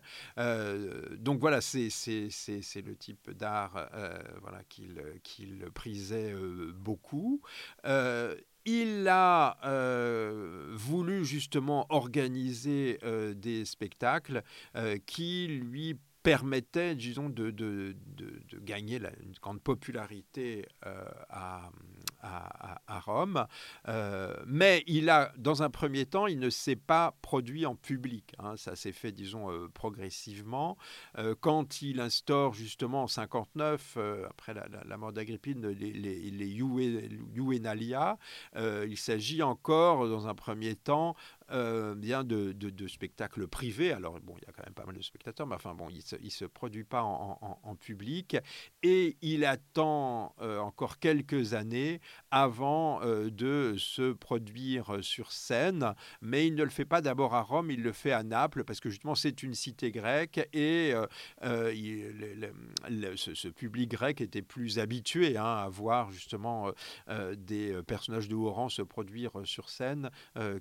[1.18, 3.90] donc voilà, c'est le type d'art
[4.68, 6.32] qu'il prisait
[6.74, 7.40] beaucoup.
[7.84, 8.34] Euh,
[8.66, 14.42] il a euh, voulu justement organiser euh, des spectacles
[15.06, 17.94] qui lui permettaient, disons, de,
[18.62, 21.70] gagner une grande popularité à,
[22.22, 23.46] à, Rome.
[23.88, 28.34] Euh, mais il a, dans un premier temps, il ne s'est pas produit en public.
[28.38, 28.56] Hein.
[28.56, 30.76] ça s'est fait, disons, euh, progressivement.
[31.18, 33.98] Euh, quand il instaure justement en 59,
[34.28, 36.20] après la, mort d'Agrippine, les, les,
[38.88, 41.14] il s'agit encore, dans un premier temps,
[41.50, 43.92] bien de, spectacles privés.
[43.92, 46.02] Alors, bon, il y a quand même pas mal de spectateurs, mais enfin, bon, il
[46.24, 48.36] ne se, produit pas en, public.
[48.82, 52.00] Et il attend encore quelques années
[52.30, 57.70] avant de se produire sur scène, mais il ne le fait pas d'abord à Rome,
[57.70, 60.94] il le fait à Naples, parce que justement, c'est une cité grecque et
[61.42, 66.70] ce, public grec était plus habitué hein, à voir justement
[67.36, 70.10] des personnages de haut rang se produire sur scène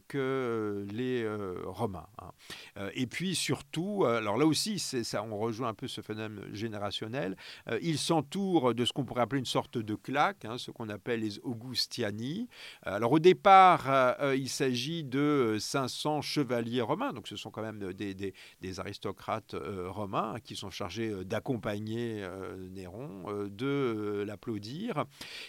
[0.07, 1.27] que les
[1.65, 2.07] Romains.
[2.19, 2.89] Hein.
[2.93, 4.83] et puis surtout, alors là aussi,
[5.13, 7.35] on rejoint un peu ce phénomène générationnel,
[7.81, 11.21] il s'entoure de ce qu'on pourrait appeler une sorte de claque, hein, ce qu'on appelle
[11.21, 12.47] les Augustiani.
[12.83, 18.33] Alors au départ, il s'agit de 500 chevaliers romains, donc ce sont quand même des,
[18.79, 19.55] aristocrates
[19.87, 22.25] romains qui sont chargés d'accompagner
[22.71, 25.05] Néron, de l'applaudir.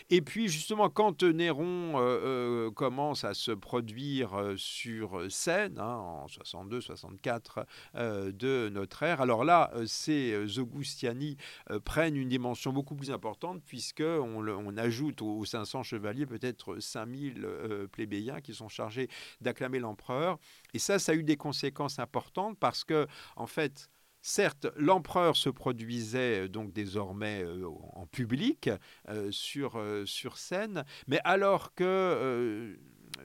[0.09, 7.65] Et puis justement, quand Néron commence à se produire sur scène, hein, en 62-64
[7.95, 11.37] de notre ère, alors là, ces Augustiani
[11.85, 17.47] prennent une dimension beaucoup plus importante puisqu'on on ajoute aux 500 chevaliers peut-être 5000
[17.93, 19.09] plébéiens qui sont chargés
[19.41, 20.39] d'acclamer l'empereur.
[20.75, 23.07] Et ça, ça a eu des conséquences importantes parce que,
[23.37, 23.91] en fait,
[24.23, 28.69] Certes, l'empereur se produisait euh, donc désormais euh, en public
[29.09, 32.79] euh, sur, sur scène, mais alors que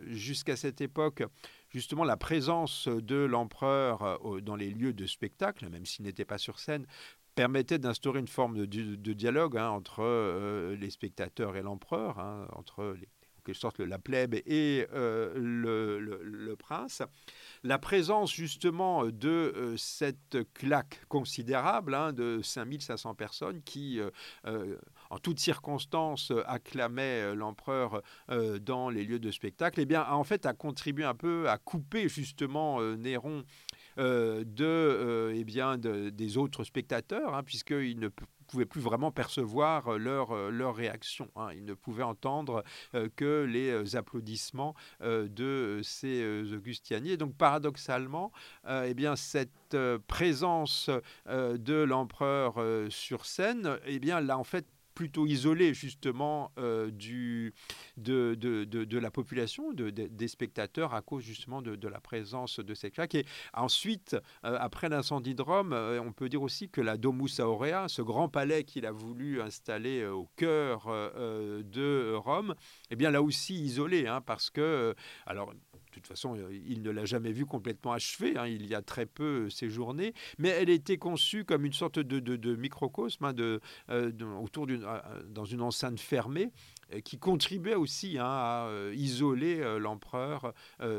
[0.08, 1.24] jusqu'à cette époque,
[1.70, 6.60] justement la présence de l'empereur dans les lieux de spectacle, même s'il n'était pas sur
[6.60, 6.86] scène,
[7.36, 12.95] permettait d'instaurer une forme de, dialogue hein, entre les spectateurs et l'empereur, hein, entre
[13.45, 17.01] quelque sorte la plèbe et euh, le, prince.
[17.63, 23.99] La présence justement de euh, cette claque considérable hein, de 5500 personnes qui,
[24.45, 24.77] euh,
[25.09, 28.01] en toutes circonstances, acclamaient l'empereur
[28.61, 32.07] dans les lieux de spectacle, eh bien, en fait, a contribué un peu à couper
[32.07, 33.43] justement Néron
[33.98, 38.10] de, eh bien, des autres spectateurs, hein, puisqu'il ne
[38.46, 41.30] pouvaient plus vraiment percevoir euh, leur, euh, leur réaction.
[41.36, 41.50] Hein.
[41.54, 47.12] Ils ne pouvaient entendre euh, que les applaudissements de ces Augustiani.
[47.12, 48.32] Et donc, paradoxalement,
[48.68, 49.78] eh bien, cette
[50.08, 50.89] présence
[51.28, 52.56] de l'empereur
[52.89, 54.66] sur scène, eh bien, en fait,
[54.96, 57.54] plutôt isolé justement euh, du,
[57.98, 62.74] de, de, de, la population, de, des spectateurs à cause justement de, la présence de
[62.74, 63.14] cette claque.
[63.14, 64.16] Et ensuite,
[64.46, 68.02] euh, après l'incendie de Rome, euh, on peut dire aussi que la Domus Aurea, ce
[68.02, 72.56] grand palais qu'il a voulu installer au cœur de Rome,
[72.89, 76.91] eh bien là aussi isolé, hein, parce que, alors de toute façon, euh, il ne
[76.91, 78.38] l'a jamais vu complètement achevé.
[78.38, 82.56] Hein, il y a très peu séjourné, mais elle était conçue comme une sorte de,
[82.56, 83.34] microcosme hein,
[83.89, 86.52] euh, autour d'une, euh, dans une enceinte fermée
[87.04, 90.54] qui contribuait aussi hein, à isoler l'empereur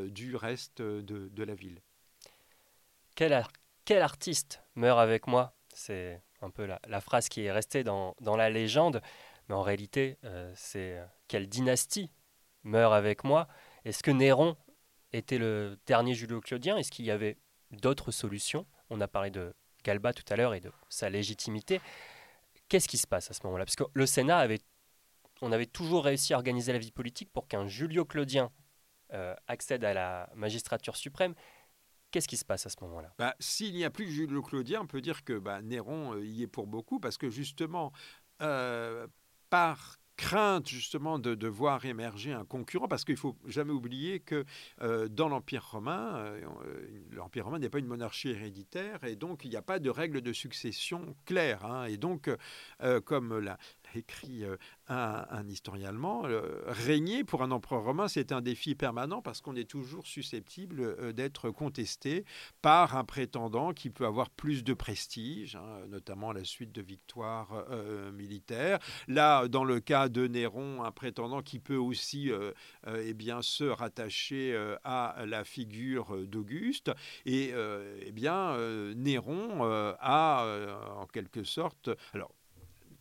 [0.09, 1.81] du reste de, la ville.
[3.15, 5.55] Quel, artiste meurt avec moi?
[5.73, 9.01] C'est un peu la, phrase qui est restée dans, la légende,
[9.49, 10.19] mais en réalité,
[10.57, 12.11] c'est quelle dynastie
[12.65, 13.47] meurt avec moi?
[13.85, 14.57] Est-ce que Néron
[15.17, 17.37] était le dernier Julio-Claudien Est-ce qu'il y avait
[17.71, 18.67] d'autres solutions?
[18.91, 19.55] On a parlé de
[19.85, 21.81] Galba tout à l'heure et de sa légitimité.
[22.69, 23.65] Qu'est-ce qui se passe à ce moment-là?
[23.65, 24.61] Parce que le Sénat avait,
[25.41, 28.51] on avait toujours réussi à organiser la vie politique pour qu'un Julio-Claudien
[29.13, 31.35] euh, accède à la magistrature suprême.
[32.11, 33.13] Qu'est-ce qui se passe à ce moment-là?
[33.19, 36.49] Bah, S'il n'y a plus Julio-Claudien, on peut dire que bah, Néron euh, y est
[36.49, 37.93] pour beaucoup, parce que justement,
[38.43, 39.07] euh,
[39.51, 44.45] par crainte justement de, voir émerger un concurrent, parce qu'il faut jamais oublier que
[44.83, 49.45] euh, dans l'Empire romain, euh, euh, l'Empire romain n'est pas une monarchie héréditaire, et donc
[49.45, 51.65] il n'y a pas de règle de succession claire.
[51.65, 51.85] Hein.
[51.87, 52.31] et donc,
[53.05, 53.59] comme la,
[53.95, 54.57] écrit euh,
[54.89, 59.57] un, historien allemand, euh, régner pour un empereur romain, c'est un défi permanent parce qu'on
[59.57, 62.25] est toujours susceptible euh, d'être contesté
[62.63, 66.83] par un prétendant qui peut avoir plus de prestige, hein, notamment à la suite de
[66.83, 67.67] victoires
[68.13, 68.79] militaires.
[69.09, 72.31] Là, dans le cas de Néron, un prétendant qui peut aussi
[72.87, 76.91] eh bien, se rattacher à la figure d'Auguste.
[77.25, 77.53] Et
[78.01, 78.57] eh bien,
[78.95, 81.91] Néron a en quelque sorte...
[82.13, 82.33] Alors,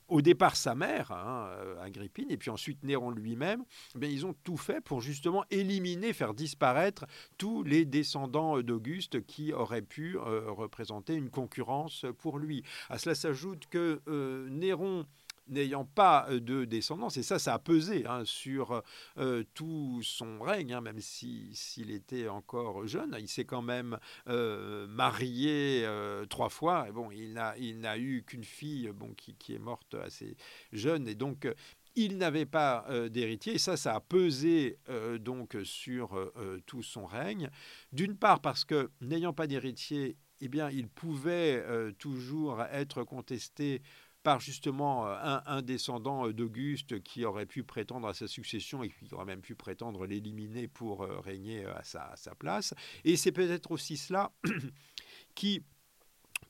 [0.08, 3.64] au départ sa mère, hein, euh, Agrippine, et puis ensuite Néron lui-même,
[4.02, 7.06] eh ils ont tout fait pour justement éliminer, faire disparaître
[7.38, 12.64] tous les descendants d'Auguste qui auraient pu euh, représenter une concurrence pour lui.
[12.90, 15.06] À cela s'ajoute que euh, Néron
[15.48, 17.18] n'ayant pas euh, de descendance.
[17.18, 18.84] Et ça, ça a pesé hein, sur
[19.18, 23.16] euh, tout son règne, hein, même s'il était encore jeune.
[23.20, 25.88] Il s'est quand même euh, marié
[26.30, 26.88] trois fois.
[26.88, 30.36] Et bon, il n'a eu qu'une fille bon, qui, qui, est morte assez
[30.72, 31.08] jeune.
[31.08, 31.48] Et donc,
[31.96, 34.80] il n'avait pas d'héritier, et ça, ça a pesé
[35.20, 36.20] donc sur
[36.66, 37.50] tout son règne.
[37.94, 41.64] D'une part parce que n'ayant pas d'héritier, eh bien, il pouvait
[41.98, 43.82] toujours être contesté
[44.26, 49.14] par justement un, un descendant d'Auguste qui aurait pu prétendre à sa succession et qui
[49.14, 52.74] aurait même pu prétendre l'éliminer pour régner à sa, à sa place.
[53.04, 54.32] Et c'est peut-être aussi cela
[55.36, 55.64] qui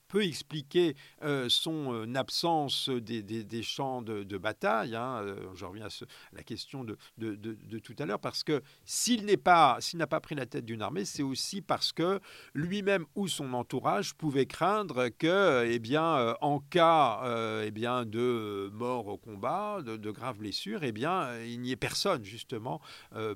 [0.08, 4.94] peut expliquer euh, son euh, absence des, des, champs de, bataille.
[4.94, 8.62] Hein, euh, je reviens à, la question de, de, de tout à l'heure, parce que
[8.84, 12.20] s'il n'est pas, s'il n'a pas pris la tête d'une armée, c'est aussi parce que
[12.54, 19.06] lui-même ou son entourage pouvait craindre que, eh bien, en cas eh bien, de mort
[19.08, 22.80] au combat, de, graves blessures, eh bien, il n'y ait personne justement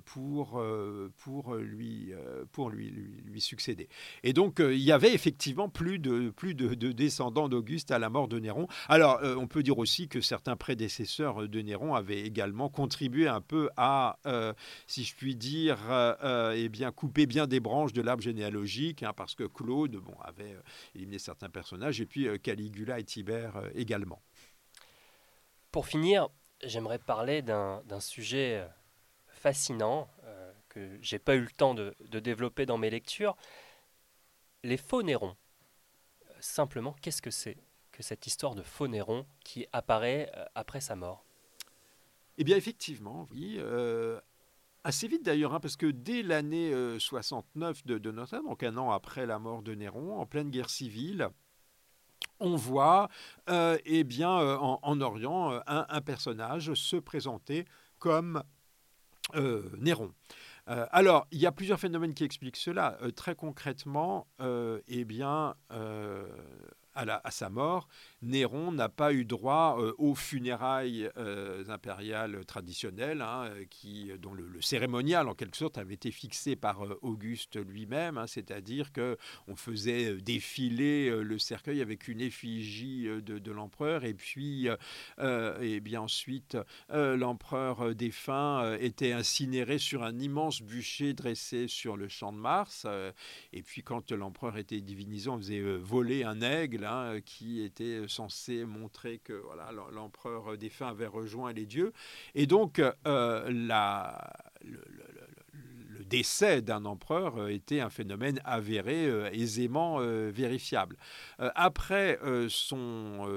[0.04, 0.62] pour,
[1.16, 2.12] pour, lui,
[2.52, 3.88] pour lui, lui succéder.
[4.22, 8.10] Et donc, il y avait effectivement plus de, plus de de, descendants d'Auguste à la
[8.10, 8.66] mort de Néron.
[8.88, 13.40] Alors, euh, on peut dire aussi que certains prédécesseurs de Néron avaient également contribué un
[13.40, 14.52] peu à, euh,
[14.86, 19.12] si je puis dire, euh, eh bien, couper bien des branches de l'arbre généalogique, hein,
[19.14, 20.56] parce que Claude bon, avait
[20.94, 24.22] éliminé certains personnages, et puis Caligula et Tibère également.
[25.70, 26.28] Pour finir,
[26.64, 28.66] j'aimerais parler d'un sujet
[29.28, 30.08] fascinant
[30.68, 33.36] que j'ai pas eu le temps de, de développer dans mes lectures,
[34.62, 35.36] les faux Nérons
[36.40, 37.56] simplement, qu'est-ce que c'est
[37.92, 41.24] que cette histoire de faux Néron qui apparaît euh, après sa mort?
[42.38, 43.56] Eh bien, effectivement, oui.
[43.58, 44.20] Euh,
[44.84, 48.76] assez vite d'ailleurs, hein, parce que dès l'année 69 euh, de, de notre donc un
[48.76, 51.28] an après la mort de Néron, en pleine guerre civile,
[52.38, 53.08] on voit
[53.48, 57.66] eh bien, en, Orient un, personnage se présenter
[57.98, 58.42] comme
[59.78, 60.14] Néron.
[60.68, 62.98] Euh, alors, il y a plusieurs phénomènes qui expliquent cela.
[63.02, 65.54] Euh, très concrètement, euh, eh bien,
[66.94, 67.88] à, sa mort,
[68.22, 74.60] Néron n'a pas eu droit euh, aux funérailles euh, impériales traditionnelles, hein, qui, dont le,
[74.60, 79.56] cérémonial, en quelque sorte, avait été fixé par euh, Auguste lui-même, hein, c'est-à-dire que on
[79.56, 84.68] faisait défiler le cercueil avec une effigie de, l'empereur, et puis,
[85.18, 86.56] et bien ensuite,
[86.90, 92.86] l'empereur défunt était incinéré sur un immense bûcher dressé sur le champ de Mars,
[93.52, 98.64] et puis quand l'empereur était divinisé, on faisait voler un aigle hein, qui était censé
[98.64, 101.92] montrer que voilà, l'empereur défunt avait rejoint les dieux.
[102.34, 103.48] Et donc, euh,
[104.62, 104.84] le,
[106.04, 110.96] décès d'un empereur euh, était un phénomène avéré, euh, aisément vérifiable.
[111.38, 112.18] après
[112.48, 113.28] son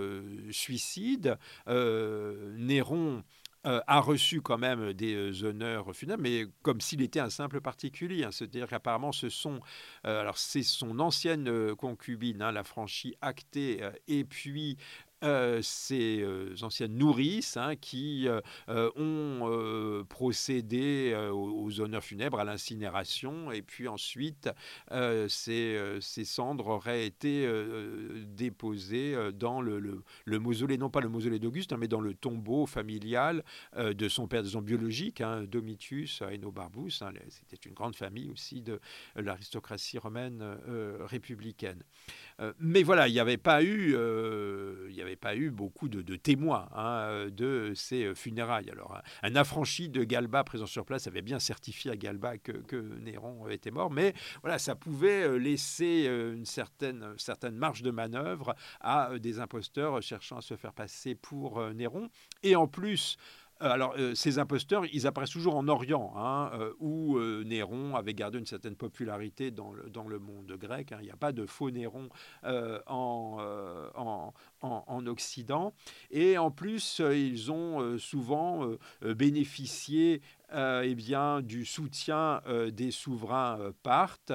[0.51, 3.23] suicide, Néron
[3.63, 8.23] a reçu quand même des honneurs funèbres, mais comme s'il était un simple particulier.
[8.23, 8.31] Hein.
[8.31, 9.59] C'est-à-dire qu'apparemment, ce sont,
[10.03, 14.77] alors c'est son ancienne concubine, hein, la franchie actée, et puis
[15.23, 18.41] euh, ces euh, anciennes nourrices hein, qui euh,
[18.95, 24.49] ont procédé aux, honneurs funèbres, à l'incinération, et puis ensuite
[25.27, 27.47] ces, cendres auraient été
[28.25, 33.43] déposées dans le, mausolée, non pas le mausolée d'Auguste, hein, mais dans le tombeau familial
[33.77, 37.01] de son père, disons biologique, hein, Domitius Aenobarbus.
[37.29, 38.79] C'était une grande famille aussi de
[39.15, 40.43] l'aristocratie romaine
[41.01, 41.83] républicaine.
[42.59, 47.27] Mais voilà, il n'y avait pas eu, y avait pas eu beaucoup de, témoins hein,
[47.29, 48.69] de ces funérailles.
[48.69, 53.47] Alors, un, affranchi de Galba présent sur place avait bien certifié à Galba que, Néron
[53.49, 58.55] était mort, mais voilà, ça pouvait euh, laisser euh, une certaine, certaine marge de manœuvre
[58.81, 62.09] à euh, des imposteurs cherchant à se faire passer pour Néron.
[62.41, 66.73] Et en plus, euh, alors, euh, ces imposteurs, ils apparaissent toujours en Orient, hein, euh,
[66.79, 70.91] où Néron avait gardé une certaine popularité dans le, dans le monde grec.
[70.91, 70.97] Hein.
[71.01, 72.09] Il n'y a pas de faux Néron
[72.43, 73.37] en,
[73.95, 75.73] en, en, Occident.
[76.11, 78.67] Et en plus, ils ont souvent
[79.01, 80.21] bénéficié
[80.53, 82.41] eh bien, du soutien
[82.71, 84.33] des souverains parthes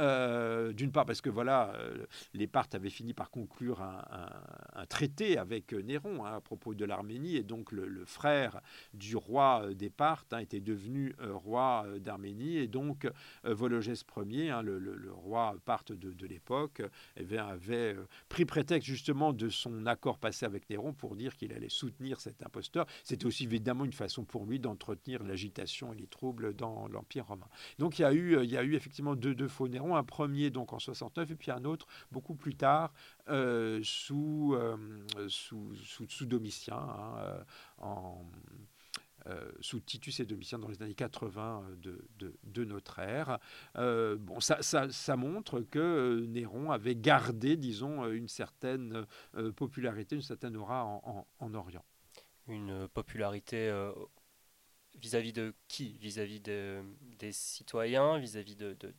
[0.00, 5.36] euh, d'une part parce que voilà, euh, les Parthes avaient fini par conclure un, traité
[5.36, 8.60] avec Néron hein, à propos de l'Arménie, et donc le, frère
[8.94, 13.06] du roi euh, des Parthes hein, était devenu roi d'Arménie, et donc
[13.44, 16.82] Vologès Ier, hein, le, roi parthe de, l'époque,
[17.16, 17.96] eh avait
[18.28, 22.42] pris prétexte justement de son accord passé avec Néron pour dire qu'il allait soutenir cet
[22.42, 22.86] imposteur.
[23.04, 27.48] C'était aussi évidemment une façon pour lui d'entretenir l'agitation et les troubles dans l'Empire romain.
[27.78, 30.04] Donc il y a eu, il y a eu effectivement deux, deux faux Néron un
[30.04, 32.92] premier donc en 69 et puis un autre beaucoup plus tard
[33.28, 34.76] euh, sous, euh,
[35.28, 35.74] sous,
[36.08, 37.44] sous, Domitien, hein, euh,
[37.78, 38.24] en,
[39.60, 42.08] sous Titus et Domitien dans les années 80 de,
[42.42, 43.38] de, notre ère.
[43.74, 49.06] bon, ça, ça, ça, montre que Néron avait gardé, disons, une certaine
[49.56, 51.84] popularité, une certaine aura en, en, Orient.
[52.48, 53.70] une popularité
[55.00, 55.98] vis-à-vis de qui?
[55.98, 56.82] Vis-à-vis de,
[57.18, 58.92] des citoyens, vis-à-vis de, de,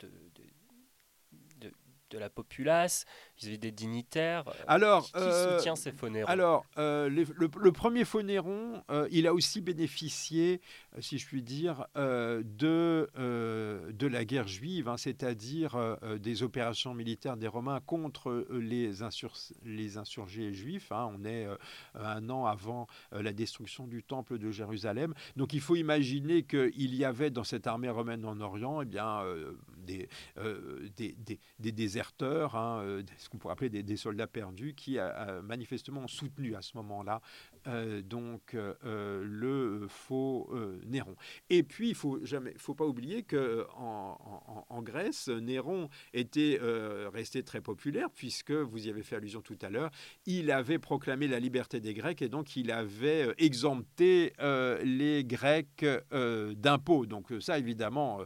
[2.12, 3.06] de la populace,
[3.38, 8.22] vis-à-vis des dignitaires euh, Alors, qui, euh, soutient ces faux Alors, euh, le, premier faux
[8.22, 10.60] Néron, il a aussi bénéficié,
[11.00, 17.48] si je puis dire, de, de la guerre juive, hein, c'est-à-dire des opérations militaires des
[17.48, 18.92] Romains contre les,
[19.64, 20.92] les insurgés juifs.
[20.92, 21.10] Hein.
[21.16, 21.46] on est
[21.94, 25.14] un an avant la destruction du temple de Jérusalem.
[25.36, 29.24] Donc, il faut imaginer qu'il y avait dans cette armée romaine en Orient eh bien,
[29.78, 30.08] des,
[30.96, 31.72] des, des, des
[32.54, 34.98] Hein, euh, ce qu'on pourrait appeler des, soldats perdus, qui
[35.42, 37.20] manifestement soutenu à ce moment-là
[38.02, 40.52] donc euh, le faux
[40.86, 41.16] Néron.
[41.50, 46.58] Et puis il faut jamais, faut pas oublier que en, Grèce, Néron était
[47.12, 49.90] resté très populaire puisque vous y avez fait allusion tout à l'heure,
[50.26, 54.32] il avait proclamé la liberté des Grecs et donc il avait exempté
[54.84, 55.84] les Grecs
[56.56, 57.06] d'impôts.
[57.06, 58.20] Donc ça évidemment,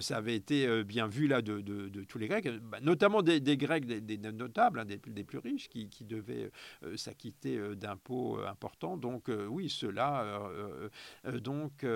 [0.00, 1.60] ça avait été bien vu là de,
[2.04, 6.50] tous les Grecs, bah, notamment des, Grecs, des, notables, hein, des, plus riches, qui, devaient
[6.84, 8.46] euh, s'acquitter euh, d'impôts euh,
[8.82, 10.40] Donc oui, ceux-là
[11.40, 11.86] donc,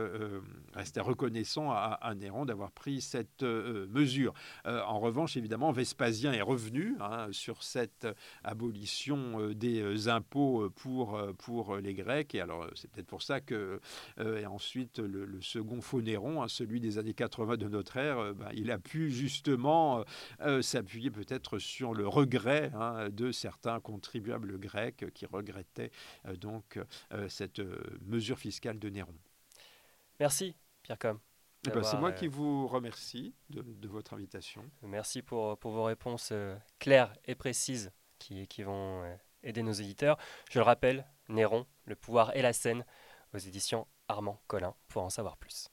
[0.74, 4.32] restaient reconnaissants à, Néron d'avoir pris cette mesure.
[4.64, 8.06] en revanche, évidemment, Vespasien est revenu hein, sur cette
[8.44, 12.34] abolition des impôts pour, pour les Grecs.
[12.34, 13.80] Et alors, c'est peut-être pour ça que,
[14.18, 18.48] et ensuite, le, second faux Néron, hein, celui des années 80 de notre ère, ben,
[18.54, 20.04] il a pu justement
[20.60, 25.90] s'appuyer peut-être sur le regret hein, de certains contribuables grecs qui regrettaient
[26.26, 26.75] euh, donc
[27.12, 29.14] euh, cette euh, mesure fiscale de Néron.
[30.20, 31.18] Merci Pierre Com.
[31.66, 34.62] Eh ben, c'est moi qui vous remercie de, votre invitation.
[34.82, 36.32] Merci pour, pour vos réponses
[36.78, 37.90] claires et précises
[38.20, 39.02] qui, qui vont
[39.42, 40.16] aider nos éditeurs.
[40.48, 42.84] Je le rappelle, Néron, le pouvoir et la scène,
[43.34, 45.68] aux éditions Armand Collin, pour en savoir plus.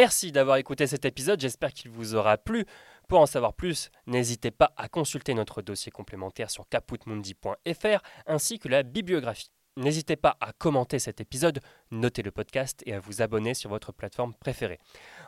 [0.00, 2.64] Merci d'avoir écouté cet épisode, j'espère qu'il vous aura plu.
[3.06, 8.68] Pour en savoir plus, n'hésitez pas à consulter notre dossier complémentaire sur caputmundi.fr ainsi que
[8.68, 9.50] la bibliographie.
[9.76, 11.60] N'hésitez pas à commenter cet épisode,
[11.90, 14.78] noter le podcast et à vous abonner sur votre plateforme préférée.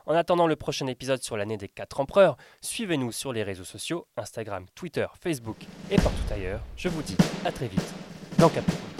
[0.06, 4.06] En attendant le prochain épisode sur l'année des 4 empereurs, suivez-nous sur les réseaux sociaux,
[4.16, 5.58] Instagram, Twitter, Facebook
[5.90, 6.62] et partout ailleurs.
[6.78, 7.92] Je vous dis à très vite
[8.38, 8.91] dans Caput.